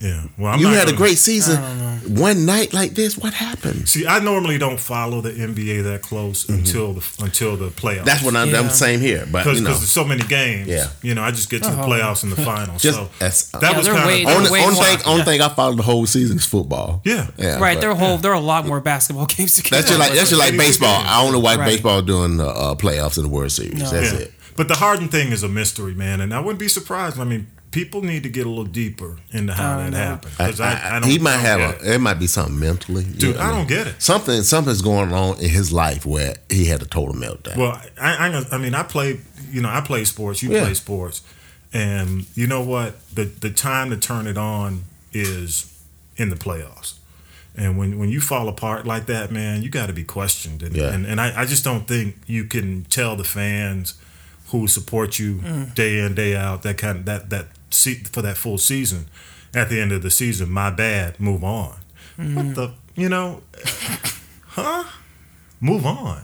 [0.00, 0.24] yeah.
[0.38, 1.56] Well, I'm you not had a gonna- great season,
[2.16, 3.18] one night like this.
[3.18, 3.88] What happened?
[3.88, 7.96] See, I normally don't follow the NBA that close until the until the playoffs.
[7.96, 8.04] Mm-hmm.
[8.06, 8.68] That's what I'm, I'm Yeah.
[8.68, 9.28] saying here.
[9.30, 10.68] But because you know, there's so many games.
[10.68, 10.88] Yeah.
[11.02, 11.86] you know, I just get to the Oh.
[11.86, 12.80] playoffs and the finals.
[12.82, 14.98] Just- so that's- that Yeah, was they're kind way- of they're only, way only thing
[15.04, 17.02] only thing I follow the whole season is football.
[17.04, 17.26] Yeah.
[17.36, 17.58] yeah.
[17.58, 17.74] right.
[17.76, 18.16] but- There are whole.
[18.18, 19.70] There are a lot more basketball games to get.
[19.72, 20.98] That's just like that's just like baseball.
[21.02, 21.06] game.
[21.08, 21.66] I only watch Right.
[21.66, 23.74] baseball during the uh, playoffs in the World Series.
[23.74, 23.90] No.
[23.90, 24.18] That's yeah.
[24.20, 24.32] it.
[24.56, 27.18] But the Harden thing is a mystery, man, and I wouldn't be surprised.
[27.18, 30.60] I mean, people need to get a little deeper into how that happened I, because
[30.60, 31.08] I, I- I, don't.
[31.10, 31.90] he might I don't have a.
[31.90, 31.94] it.
[31.94, 33.04] It might be something mentally.
[33.04, 34.02] you Dude, know, I don't get it.
[34.02, 37.56] Something something's going on in his life where he had a total meltdown.
[37.56, 39.20] Well, I, I, I mean, I play.
[39.50, 40.42] You know, I play sports.
[40.42, 40.64] You Yeah.
[40.64, 41.22] play sports,
[41.72, 42.94] and you know what?
[43.14, 45.66] The the time to turn it on is
[46.16, 46.94] in the playoffs.
[47.56, 50.62] And when, when you fall apart like that, man, you got to be questioned.
[50.62, 50.92] And, Yeah.
[50.92, 53.94] and, and I, I just don't think you can tell the fans
[54.48, 55.74] who support you Mm.
[55.74, 59.06] day in day out that kind of that that se- for that full season.
[59.54, 61.18] At the end of the season, my bad.
[61.18, 61.76] Move on.
[62.18, 62.36] Mm.
[62.36, 63.42] What the you know?
[64.46, 64.84] huh?
[65.60, 66.22] Move on.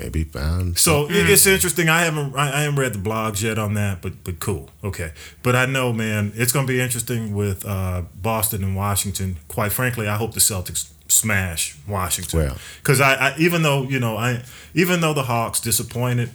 [0.00, 0.78] Maybe found.
[0.78, 1.88] So it it's interesting.
[1.88, 4.70] I haven't I, I haven't read the blogs yet on that, but but cool.
[4.82, 5.12] Okay,
[5.42, 9.36] but I know, man, it's going to be interesting with uh, Boston and Washington.
[9.48, 12.56] Quite frankly, I hope the Celtics smash Washington Well.
[12.78, 14.42] because I, I even though you know I
[14.74, 16.30] even though the Hawks disappointed.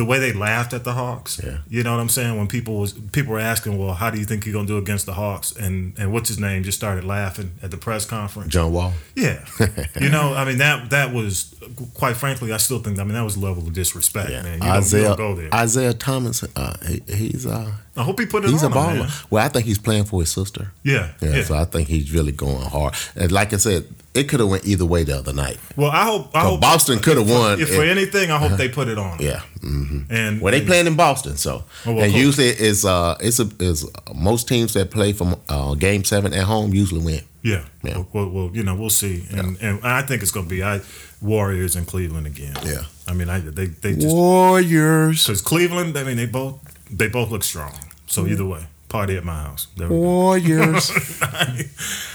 [0.00, 1.58] The way they laughed at the Hawks, Yeah.
[1.68, 2.34] you know what I'm saying.
[2.38, 5.04] When people was people were asking, "Well, how do you think you're gonna do against
[5.04, 8.50] the Hawks?" and and what's his name just started laughing at the press conference.
[8.50, 8.92] John Wall.
[9.14, 9.38] Yeah,
[10.00, 11.54] you know, I mean that that was
[12.00, 14.42] quite frankly, I still think I mean that was a level of disrespect, Yeah.
[14.42, 14.62] man.
[14.62, 15.54] You Isaiah go there.
[15.54, 16.42] Isaiah Thomas.
[16.56, 18.72] Uh, he, he's uh, I hope he put it he's a on.
[18.72, 18.98] him, baller.
[19.00, 19.10] man.
[19.28, 20.72] Well, I think he's playing for his sister.
[20.82, 21.44] Yeah, Yeah, yeah.
[21.44, 22.94] So I think he's really going hard.
[23.16, 23.84] And like I said,
[24.14, 25.58] it could have went either way the other night.
[25.76, 26.30] well, I hope.
[26.34, 27.60] I hope Boston could have won.
[27.60, 29.18] If for if- anything, I hope they put it on.
[29.18, 29.26] him.
[29.26, 29.40] yeah.
[29.60, 32.20] hmm and Well, they and- playing in Boston, so Oh, well, and cool.
[32.22, 36.44] usually it's uh it's a is most teams that play from uh, game seven at
[36.44, 37.20] home usually win.
[37.42, 37.94] Yeah, Yeah.
[37.94, 40.62] Well, well, well, you know, we'll see, and and I think it's going to be
[40.62, 40.80] I
[41.22, 42.54] Warriors in Cleveland again.
[42.64, 42.82] Yeah.
[43.08, 45.96] I mean, I they they just Warriors, because Cleveland.
[45.96, 46.58] I mean, they both
[46.90, 47.72] they both look strong.
[48.06, 49.68] So either way, party at my house.
[49.76, 50.00] There we go.
[50.00, 50.90] Warriors.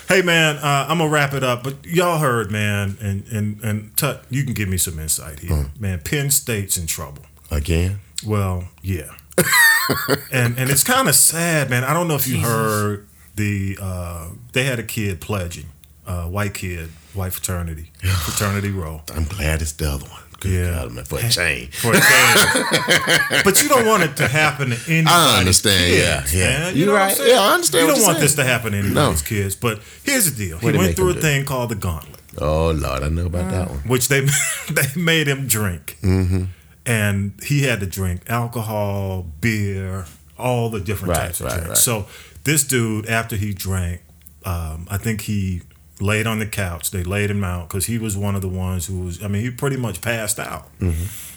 [0.07, 1.63] Hey man, uh, I'm gonna wrap it up.
[1.63, 5.71] But y'all heard, man, and and and Tut, you can give me some insight here,
[5.79, 5.99] man.
[6.01, 7.23] Penn State's in trouble.
[7.49, 9.15] Again, Well, yeah,
[10.31, 11.83] and and it's kind of sad, man.
[11.83, 15.65] I don't know if you heard the uh, they had a kid pledging,
[16.05, 17.91] uh, white kid, white fraternity,
[18.25, 19.01] fraternity row.
[19.11, 20.21] I'm glad it's the other one.
[20.39, 20.71] Good Yeah.
[20.83, 21.75] God, man, for a change.
[21.75, 23.43] For a change.
[23.43, 25.07] but you don't want it to happen to anybody.
[25.15, 26.69] I understand, yeah, yeah.
[26.69, 27.27] You You're know what I'm right.
[27.27, 28.21] Yeah, I understand You don't want saying.
[28.25, 29.55] this to happen to anybody's kids.
[29.55, 30.57] But here's the deal.
[30.59, 31.21] What he went through a do?
[31.21, 32.19] thing called the gauntlet.
[32.37, 33.79] Oh Lord, I know about that one.
[33.87, 34.21] which they
[34.71, 36.43] they made him drink, Mm-hmm.
[36.85, 40.05] and he had to drink alcohol, beer,
[40.37, 41.69] all the different Right, types of right, drinks.
[41.69, 41.77] right.
[41.77, 42.07] So
[42.43, 44.01] this dude, after he drank,
[44.43, 45.61] um, I think he
[45.99, 46.91] laid on the couch.
[46.91, 49.23] They laid him out because he was one of the ones who was.
[49.23, 50.69] I mean, he pretty much passed out.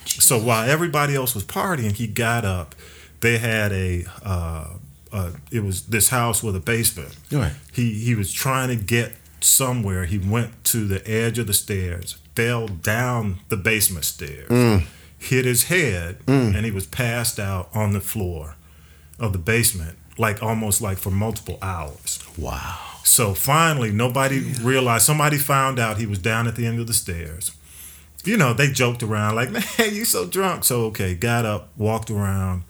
[0.07, 2.75] So while everybody else was partying, he got up.
[3.21, 4.05] They had a.
[4.25, 4.67] Uh,
[5.13, 7.17] uh, it was this house with a basement.
[7.33, 7.53] Right.
[7.73, 10.05] He he was trying to get somewhere.
[10.05, 14.83] He went to the edge of the stairs, fell down the basement stairs,
[15.19, 18.57] hit his head, and he was passed out on the floor
[19.19, 22.19] of the basement, like almost like for multiple hours.
[22.37, 22.79] Wow.
[23.09, 25.05] So finally, nobody realized.
[25.05, 27.53] Somebody found out he was down at the end of the stairs.
[28.25, 32.11] You know, they joked around like, "Man, you so drunk." So okay, got up, walked
[32.11, 32.65] around.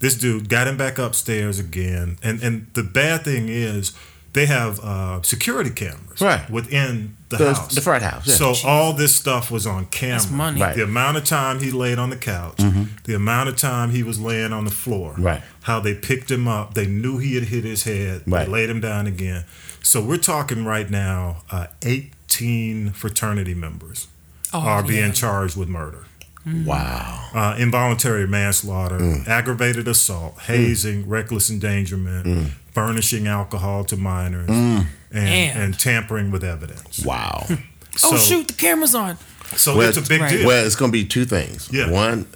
[0.00, 3.92] This dude got him back upstairs again, and and the bad thing is
[4.32, 6.50] they have uh, security cameras Right.
[6.50, 8.34] within the, The- house, the frat house, yeah.
[8.34, 10.18] So all this stuff was on camera.
[10.18, 10.60] That's money.
[10.60, 10.74] Right.
[10.74, 12.56] The amount of time he laid on the couch,
[13.04, 15.22] the amount of time he was laying on the floor, Mm-hmm.
[15.22, 15.42] Right.
[15.62, 18.46] How they picked him up, they knew he had hit his head, Right.
[18.46, 19.44] they laid him down again.
[19.84, 24.08] So we're talking right now, uh, 18 fraternity members
[24.52, 24.86] Oh, are yeah.
[24.86, 26.04] being charged with murder,
[26.46, 27.28] Wow.
[27.34, 29.28] uh, involuntary manslaughter, Mm.
[29.28, 32.50] aggravated assault, hazing, reckless endangerment, Mm.
[32.72, 37.00] furnishing alcohol to minors, and, And- and tampering with evidence.
[37.04, 37.46] Wow.
[38.02, 39.16] Oh shoot, the camera's on.
[39.56, 40.30] So Well, it's a big right.
[40.30, 40.46] deal.
[40.46, 41.68] Well, it's gonna be two things.
[41.72, 41.90] Yeah.
[41.90, 42.26] One,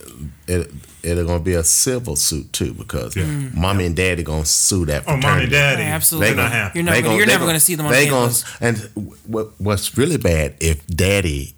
[0.46, 0.70] it
[1.02, 3.54] it's gonna be a civil suit too because mm.
[3.54, 5.04] mommy and daddy gonna sue that.
[5.06, 5.50] oh, mommy, fraternity.
[5.52, 6.26] daddy, Yeah, absolutely.
[6.28, 6.82] they're not You're happy.
[6.82, 8.44] never They gonna, you're never going to see them on they campus.
[8.58, 11.54] gonna- And what, what's really bad if daddy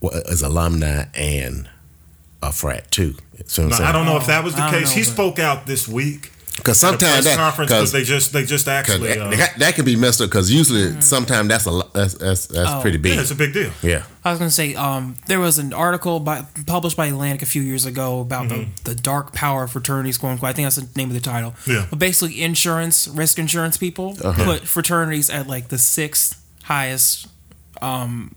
[0.00, 1.68] wa- is alumni and
[2.42, 3.14] a frat too.
[3.46, 3.88] See what I'm Now.
[3.88, 4.90] I don't know if that was the oh, I case.
[4.90, 6.32] know, He spoke out this week.
[6.60, 9.84] Because sometimes that conference because because they just they just actually uh, that, that can
[9.84, 12.80] be messed up because usually sometimes that's a that's that's, that's Oh.
[12.80, 13.14] pretty big.
[13.14, 13.70] yeah, it's a big deal.
[13.82, 14.04] yeah.
[14.24, 17.46] I was going to say, um, there was an article by, published by Atlantic a
[17.46, 20.50] few years ago about the, the dark power of fraternities, quote unquote.
[20.50, 21.54] I think that's the name of the title.
[21.66, 21.86] Yeah.
[21.88, 27.28] But basically, insurance, risk insurance people put fraternities at like the sixth highest
[27.80, 28.34] um,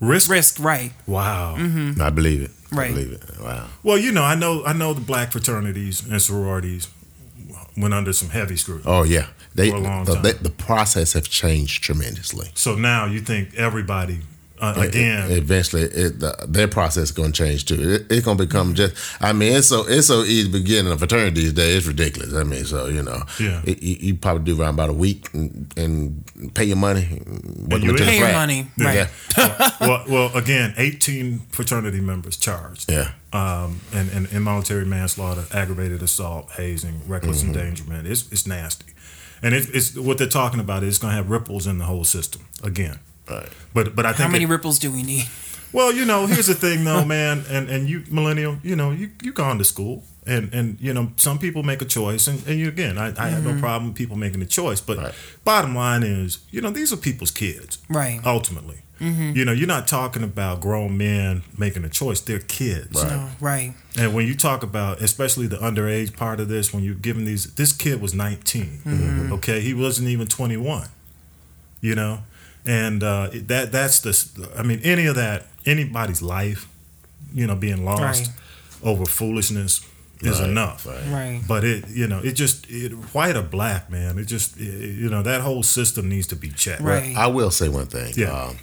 [0.00, 0.28] Risk.
[0.28, 0.92] risk, right?
[1.06, 1.54] Wow.
[2.00, 2.50] I believe it.
[2.72, 3.22] I believe it.
[3.40, 3.68] Wow.
[3.84, 6.88] Well, you know, I know I know the black fraternities and sororities
[7.76, 8.84] went under some heavy scrutiny.
[8.86, 9.28] Oh yeah.
[9.54, 10.22] They For a long the, time.
[10.22, 12.48] the, the process have changed tremendously.
[12.54, 14.20] So now you think everybody
[14.62, 15.30] uh, again?
[15.30, 17.74] E- eventually it, the, their process is going to change too.
[17.80, 18.94] It, it's going to become just.
[19.20, 21.76] I mean, it's so it's so easy to begin in a fraternity these days.
[21.78, 22.32] It's ridiculous.
[22.34, 23.60] I mean, so you know, Yeah.
[23.64, 27.20] it, you, you probably do around about a week and, and pay your money.
[27.26, 28.06] welcome you to in.
[28.06, 28.86] the Pay your money, Yeah.
[28.86, 29.08] right?
[29.36, 32.90] Yeah, well, well, again, 18 fraternity members charged.
[32.90, 33.12] yeah.
[33.34, 37.54] Um, and, and involuntary manslaughter, aggravated assault, hazing, reckless Mm-hmm.
[37.54, 38.06] endangerment.
[38.06, 38.92] It's it's nasty,
[39.42, 41.86] and it, it's what they're talking about is it's going to have ripples in the
[41.86, 42.98] whole system again.
[43.32, 43.48] Right.
[43.74, 45.26] But but I think How many it- ripples do we need?
[45.72, 49.10] Well, you know, here's the thing though, man, and, and you millennial, you know, you
[49.22, 52.58] you gone to school and and you know, some people make a choice and, and
[52.58, 53.60] you again, I, I have no mm-hmm.
[53.60, 54.80] problem with people making a choice.
[54.80, 55.14] But Right.
[55.44, 57.78] bottom line is, you know, these are people's kids.
[57.88, 58.20] Right.
[58.24, 58.82] Ultimately.
[59.00, 59.36] Mm-hmm.
[59.36, 62.20] You know, you're not talking about grown men making a choice.
[62.20, 63.02] They're kids.
[63.02, 63.10] Right.
[63.10, 63.74] No, right.
[63.98, 67.52] And when you talk about, especially the underage part of this, when you're giving these,
[67.54, 68.82] this kid was 19.
[68.84, 69.32] Mm-hmm.
[69.32, 70.86] Okay, he wasn't even 21.
[71.80, 72.20] You know,
[72.66, 74.48] and uh, that that's the.
[74.56, 76.68] I mean, any of that, anybody's life,
[77.34, 78.28] you know, being lost Right.
[78.82, 79.80] over foolishness
[80.20, 80.86] is Right, enough.
[80.86, 81.06] right.
[81.10, 81.40] Right.
[81.48, 84.18] But it, you know, it just it, white or black, man.
[84.18, 84.62] It just, it,
[84.96, 86.82] you know, that whole system needs to be checked.
[86.82, 87.16] Right.
[87.16, 88.12] I will say one thing.
[88.16, 88.30] Yeah.
[88.30, 88.56] Um,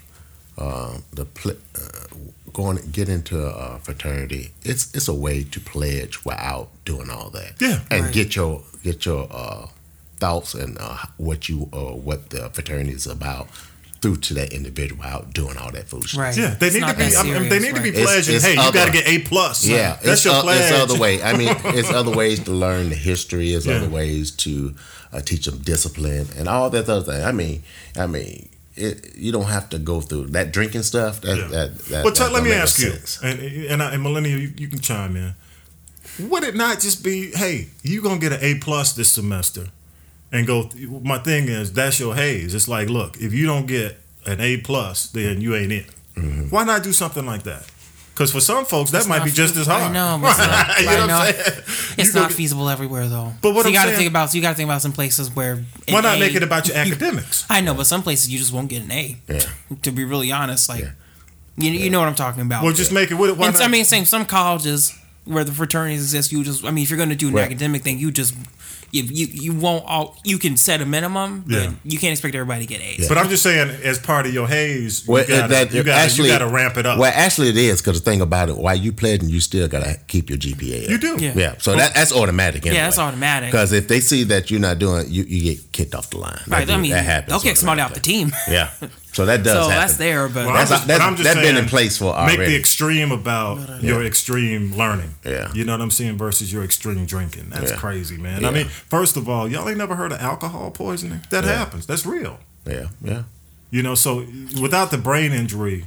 [0.57, 2.15] uh, the pl- uh,
[2.53, 7.53] going get into a fraternity, it's it's a way to pledge without doing all that.
[7.59, 7.79] Yeah.
[7.91, 8.13] and Right.
[8.13, 9.67] get your get your uh,
[10.19, 13.47] thoughts and uh, what you uh, what the fraternity is about
[14.01, 16.17] through to that individual out doing all that foolishness.
[16.19, 16.37] Right.
[16.37, 17.03] Yeah, they It's need to be.
[17.03, 17.99] that I mean, they serious, need to be right.
[17.99, 18.35] It's- pledging.
[18.35, 19.65] it's hey, you other- got to get A plus.
[19.65, 20.71] Yeah, that's your o- pledge.
[20.71, 21.21] it's other way.
[21.21, 23.53] I mean, it's other ways to learn the history.
[23.53, 23.75] It's Yeah.
[23.77, 24.73] other ways to
[25.11, 27.23] uh, teach them discipline and all that other thing.
[27.25, 27.63] I mean,
[27.97, 31.19] I mean, it, you don't have to go through that drinking stuff.
[31.21, 31.47] That, Yeah.
[31.47, 33.19] that, that, But tell, that let me make no ask you, sense.
[33.21, 35.35] and and, I, and Millennial, you, you can chime in.
[36.19, 39.67] Would it not just be, hey, you gonna get an A plus this semester,
[40.31, 40.69] and go?
[41.03, 42.53] My thing is, that's your haze.
[42.55, 45.85] It's like, look, if you don't get an A plus, then you ain't in.
[46.15, 46.49] Mm-hmm.
[46.49, 47.65] Why not do something like that?
[48.13, 49.81] Because for some folks, that It's might be just fe- as hard.
[49.83, 51.15] I know, but it's not- you know what know.
[51.19, 51.29] I'm?
[51.97, 53.31] It's You not go- feasible everywhere though.
[53.41, 54.29] But what so you got to think about.
[54.29, 55.63] So you got to think about some places where.
[55.87, 57.45] Why not A- make it about your academics?
[57.49, 59.17] I know, but some places you just won't get an A.
[59.29, 59.39] Yeah.
[59.83, 60.91] To be really honest, like Yeah.
[61.55, 62.61] you, you know what I'm talking about.
[62.63, 63.15] Well, just make it.
[63.15, 63.61] Why And not?
[63.61, 66.33] I mean, same some colleges where the fraternities exist.
[66.33, 67.45] You just, I mean, if you're going to do an Right.
[67.45, 68.35] academic thing, you just
[68.91, 71.71] you you, you won't all you can set a minimum, but Yeah.
[71.83, 73.07] you can't expect everybody to get A's.
[73.07, 76.01] But I'm just saying, as part of your haze, you Well, gotta, that- you, gotta,
[76.01, 76.99] actually- you gotta ramp it up.
[76.99, 79.99] Well, actually, it is because the thing about it, while you pledging, you still gotta
[80.07, 80.83] keep your GPA.
[80.85, 80.89] up.
[80.89, 81.17] you do.
[81.19, 81.33] Yeah.
[81.35, 82.65] Yeah, so that, that's automatic.
[82.65, 82.77] Anyway.
[82.77, 83.51] Yeah, that's automatic.
[83.51, 86.39] Because if they see that you're not doing, you, you get kicked off the line.
[86.47, 86.65] right?
[86.67, 87.29] That, I mean, that happens.
[87.31, 88.31] they'll kick somebody off the team.
[88.49, 88.71] Yeah,
[89.13, 89.53] so that does.
[89.53, 89.75] so happen.
[89.75, 91.97] that's there, but Well, That's- I'm just, that's- but I'm just that's been in place
[91.97, 92.31] for already.
[92.31, 92.51] Make already.
[92.53, 95.15] the extreme about your extreme learning.
[95.25, 95.51] Yeah.
[95.53, 96.17] You know what I'm saying?
[96.17, 97.49] Versus your extreme drinking.
[97.49, 97.77] That's Yeah.
[97.77, 98.41] crazy, man.
[98.41, 98.47] Yeah.
[98.47, 101.21] I mean, first of all, y'all ain't never heard of alcohol poisoning?
[101.29, 101.57] That Yeah.
[101.57, 101.85] happens.
[101.85, 102.39] That's real.
[102.65, 103.23] Yeah, yeah.
[103.71, 104.25] You know, so
[104.61, 105.85] without the brain injury,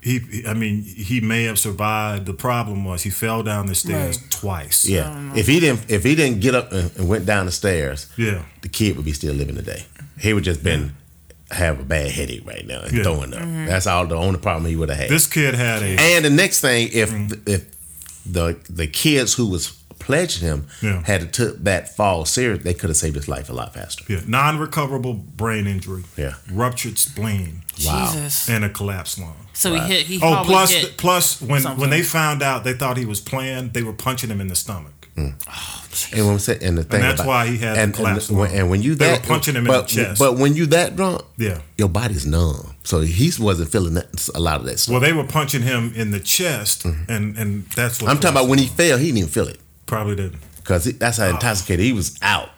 [0.00, 2.26] he, I mean, he may have survived.
[2.26, 4.30] The problem was he fell down the stairs Right.
[4.30, 4.84] twice.
[4.84, 5.32] Yeah.
[5.34, 8.42] If he didn't, if he didn't get up and, and went down the stairs, Yeah.
[8.62, 9.84] the kid would be still living today.
[10.20, 10.92] He would just been
[11.50, 13.02] have a bad headache right now and Yeah.
[13.02, 13.42] throwing up.
[13.66, 15.08] That's all the only problem he would have had.
[15.10, 17.40] This kid had a and the next thing, if Mm.
[17.46, 17.62] if
[18.24, 19.72] the the kids who was
[20.08, 21.02] pledging him Yeah.
[21.04, 24.04] had took that fall serious, they could have saved his life a lot faster.
[24.08, 26.04] yeah, non-recoverable brain injury.
[26.16, 26.34] Yeah.
[26.50, 28.10] Ruptured spleen Wow.
[28.12, 28.48] Jesus.
[28.48, 29.36] and a collapsed lung.
[29.52, 30.06] So he hit.
[30.06, 30.96] He Oh, plus, hit.
[30.96, 31.80] plus when something.
[31.80, 33.70] when they found out, they thought he was playing.
[33.74, 34.92] They were punching him in the stomach.
[35.16, 35.34] And
[36.26, 38.38] when we say, and the thing that's about, why he had the and, collapsed and,
[38.38, 40.18] when, and when you They were that punching him in the chest.
[40.18, 41.58] But when you that drunk, Yeah.
[41.76, 44.92] your body's numb, so he wasn't feeling that, a lot of that stuff.
[44.92, 48.10] Well, they were punching him in the chest, and and that's what Mm-hmm.
[48.10, 49.58] I'm talking about when he fell, he didn't even feel it
[49.88, 50.40] probably didn't.
[50.58, 52.50] because that's how intoxicated he was out.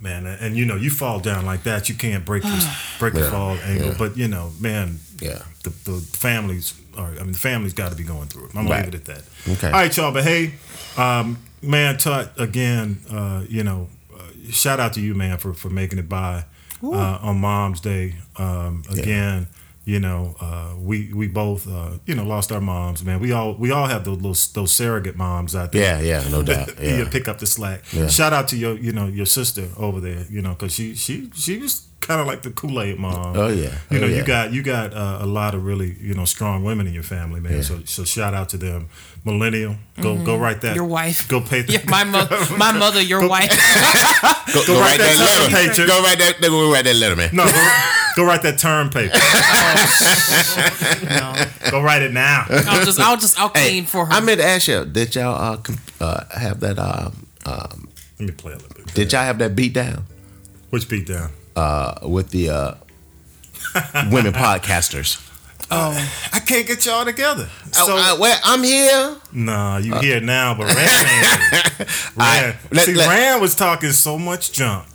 [0.00, 0.26] man.
[0.26, 3.56] And you know, you fall down like that, you can't break the break the fall
[3.64, 3.88] angle.
[3.88, 3.94] yeah.
[3.98, 5.42] But you know, man, Yeah.
[5.62, 7.10] the the families are.
[7.10, 8.50] I mean, the family's got to be going through it.
[8.54, 8.84] I'm gonna Right.
[8.84, 9.22] leave it at that.
[9.56, 9.66] Okay.
[9.68, 10.12] All right, y'all.
[10.12, 10.54] But hey,
[10.96, 12.98] um, man, Tut again.
[13.10, 16.44] Uh, you know, uh, shout out to you, man, for for making it by
[16.82, 18.16] uh, on Mom's Day.
[18.36, 19.46] Um, again.
[19.86, 23.20] You know, uh, we we both uh, you know lost our moms, man.
[23.20, 26.00] We all we all have those those, those surrogate moms out there.
[26.00, 26.80] Yeah, yeah, no doubt.
[26.80, 27.08] you Yeah.
[27.10, 27.82] pick up the slack.
[27.92, 28.08] Yeah.
[28.08, 31.30] Shout out to your, you know, your sister over there, you know, because she she
[31.34, 33.36] she was kind of like the Kool Aid mom.
[33.36, 33.70] Oh, yeah.
[33.90, 34.16] You Oh, know, yeah.
[34.18, 37.02] you got you got uh, a lot of really you know strong women in your
[37.02, 37.62] family, man.
[37.62, 38.88] So so shout out to them.
[39.24, 40.68] Millennial, go go write that.
[40.68, 40.76] Mm-hmm.
[40.76, 41.26] Your wife.
[41.28, 41.64] Go pay.
[41.68, 43.48] Yeah, my mother, my mother, your wife.
[44.54, 45.68] Go, go write write that that letter.
[45.68, 45.86] paycheck.
[45.88, 46.40] Go write that.
[46.40, 47.30] Go write that letter, man.
[47.32, 47.52] no, go,
[48.16, 49.18] go write that term paper.
[51.70, 52.46] Go write it now.
[52.50, 54.12] I'll just, I'll just, I'll Hey, clean for her.
[54.12, 56.78] I meant to ask you, did y'all uh, uh, have that?
[56.78, 57.88] Um, um,
[58.20, 58.94] Let me play a little bit.
[58.94, 60.04] did y'all have that beat down
[60.70, 61.30] Which beat down?
[61.56, 62.74] Uh, with the uh,
[64.10, 65.20] women podcasters?
[65.70, 65.96] Oh,
[66.32, 67.48] I can't get y'all together.
[67.72, 69.16] So So, uh, well, I'm here.
[69.32, 70.78] Nah, you here now, but Rand
[71.08, 72.58] ain't here.
[72.70, 74.86] Let- see, let- Rand was talking so much junk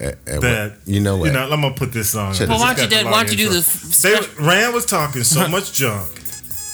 [0.00, 1.26] Uh, uh, that you know what?
[1.26, 2.32] You know, I'm gonna put this on.
[2.34, 3.60] Shut well, why don't you, got the do, why don't you do intro.
[3.60, 4.28] the?
[4.38, 6.08] They, Rand was talking so much junk,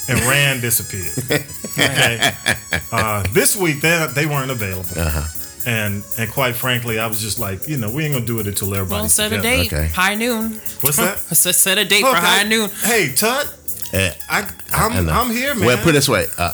[0.08, 1.44] and Rand disappeared.
[1.78, 2.32] Okay,
[2.90, 5.22] uh, this week they they weren't available, Uh-huh.
[5.68, 8.46] And and quite frankly, I was just like, you know, we ain't gonna do it
[8.46, 9.72] until Well, everybody's set a date.
[9.72, 9.88] Okay.
[9.88, 10.60] High noon.
[10.80, 11.18] What's that?
[11.36, 12.70] Set, set a date for high noon.
[12.82, 13.46] Hey, Tut,
[13.92, 14.40] Uh, I
[14.72, 15.12] I I'm know.
[15.12, 15.66] I'm here, man.
[15.66, 16.52] Well, put it this way, uh,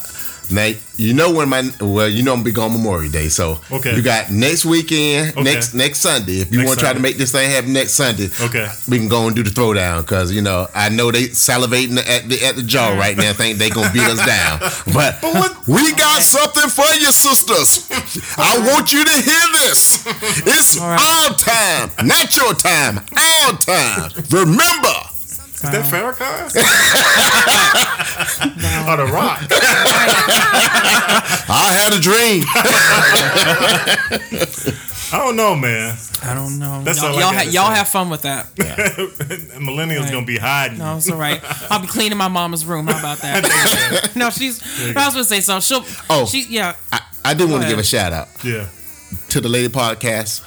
[0.51, 0.78] Nate.
[0.97, 3.97] You know when my well, you know I'm gonna be gone Memorial Day, so Okay.
[3.97, 5.42] you got next weekend, Okay.
[5.42, 6.38] next next Sunday.
[6.40, 8.68] If you want to try to make this thing happen next Sunday, Okay.
[8.88, 12.28] we can go and do the throwdown because you know I know they salivating at
[12.28, 12.99] the at the jaw mm.
[12.99, 14.61] right now, think they gonna beat us down.
[14.92, 17.88] But, what- we got something for you, sisters.
[18.36, 20.07] I want you to hear this.
[20.47, 24.11] It's our time, not your time, our time.
[24.30, 24.95] Remember.
[25.65, 26.51] Is that Farrakhan?
[28.87, 29.41] Or the Rock?
[31.49, 32.45] I had a dream.
[35.12, 35.97] I don't know, man.
[36.23, 36.83] I don't know.
[36.83, 38.55] That's y'all all y'all, ha- y'all have fun with that.
[39.57, 40.79] Millennials gonna be hiding.
[40.79, 41.41] No, it's all right.
[41.71, 42.87] I'll be cleaning my mama's room.
[42.89, 44.12] How about that?
[44.17, 44.61] no, she's.
[44.97, 45.62] I was gonna say something.
[45.62, 45.85] She'll.
[46.11, 46.27] Oh.
[46.27, 46.77] she yeah.
[46.93, 48.69] I, I do want to give a shout out Yeah,
[49.31, 50.43] to the Lady Podcast.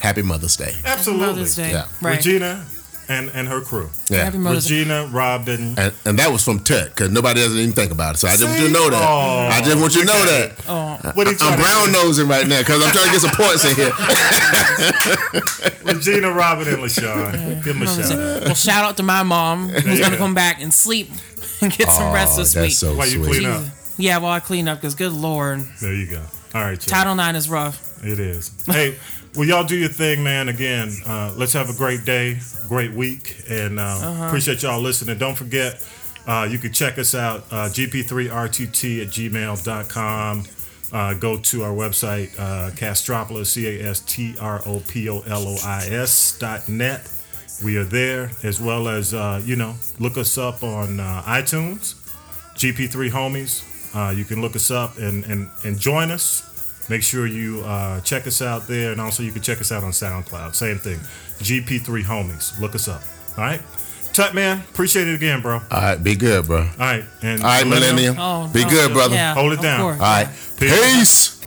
[0.00, 0.74] Happy Mother's Day.
[0.84, 1.26] absolutely.
[1.26, 1.72] Mother's Day.
[1.72, 1.86] Yeah.
[2.00, 2.16] Right.
[2.16, 2.64] Regina
[3.10, 3.90] and and her crew.
[4.08, 4.24] Yeah.
[4.24, 5.74] Happy Mother's Regina, Robin.
[5.76, 8.18] And, and that was from Tech because nobody doesn't even think about it.
[8.18, 9.02] So I just want you to know that.
[9.02, 10.50] Oh, I just want you to know look that.
[10.50, 13.34] at Oh, What he I'm brown nosing right now because I'm trying to get some
[13.36, 13.92] points in here.
[15.84, 17.64] Regina, Robin, and LaShawn.
[17.64, 18.44] Give them a shout out.
[18.44, 20.04] well, shout out to my mom who's Yeah.
[20.06, 21.10] gonna come back and sleep
[21.60, 22.76] and get some rest this Oh, that's week.
[22.76, 23.38] so Why you sweet.
[23.40, 23.64] clean up?
[23.98, 26.22] Yeah, well, I clean up because good lord, There you go.
[26.54, 26.96] All right, y'all.
[26.96, 27.86] Title Nine is rough.
[28.02, 28.50] It is.
[28.66, 28.96] Hey,
[29.36, 30.48] well, y'all do your thing, man.
[30.48, 32.38] Again, uh, let's have a great day,
[32.68, 34.24] great week, and uh, Uh-huh.
[34.24, 35.18] appreciate y'all listening.
[35.18, 35.84] Don't forget,
[36.26, 40.44] uh, you can check us out, uh, gp3rtt at gmail.com.
[40.92, 45.20] Uh, go to our website, uh, Castropolis, C A S T R O P O
[45.20, 47.08] L O I S dot net.
[47.62, 51.94] We are there, as well as, uh, you know, look us up on uh, iTunes,
[52.56, 53.62] GP3 Homies.
[53.94, 56.49] Uh, you can look us up and, and, and join us.
[56.90, 59.84] Make sure you uh, check us out there, and also you can check us out
[59.84, 60.56] on SoundCloud.
[60.56, 60.98] Same thing,
[61.38, 62.58] GP3 Homies.
[62.60, 63.00] Look us up.
[63.38, 63.62] All right,
[64.12, 65.54] Tut man, appreciate it again, bro.
[65.54, 66.58] All All right, be good, bro.
[66.62, 68.16] All right, and all right, Millennium.
[68.18, 68.70] Oh, Be no.
[68.70, 69.14] good, brother.
[69.14, 69.80] Yeah, Hold it down.
[69.82, 70.00] course.
[70.00, 70.28] All right.
[70.56, 70.80] Peace.
[71.38, 71.39] Peace.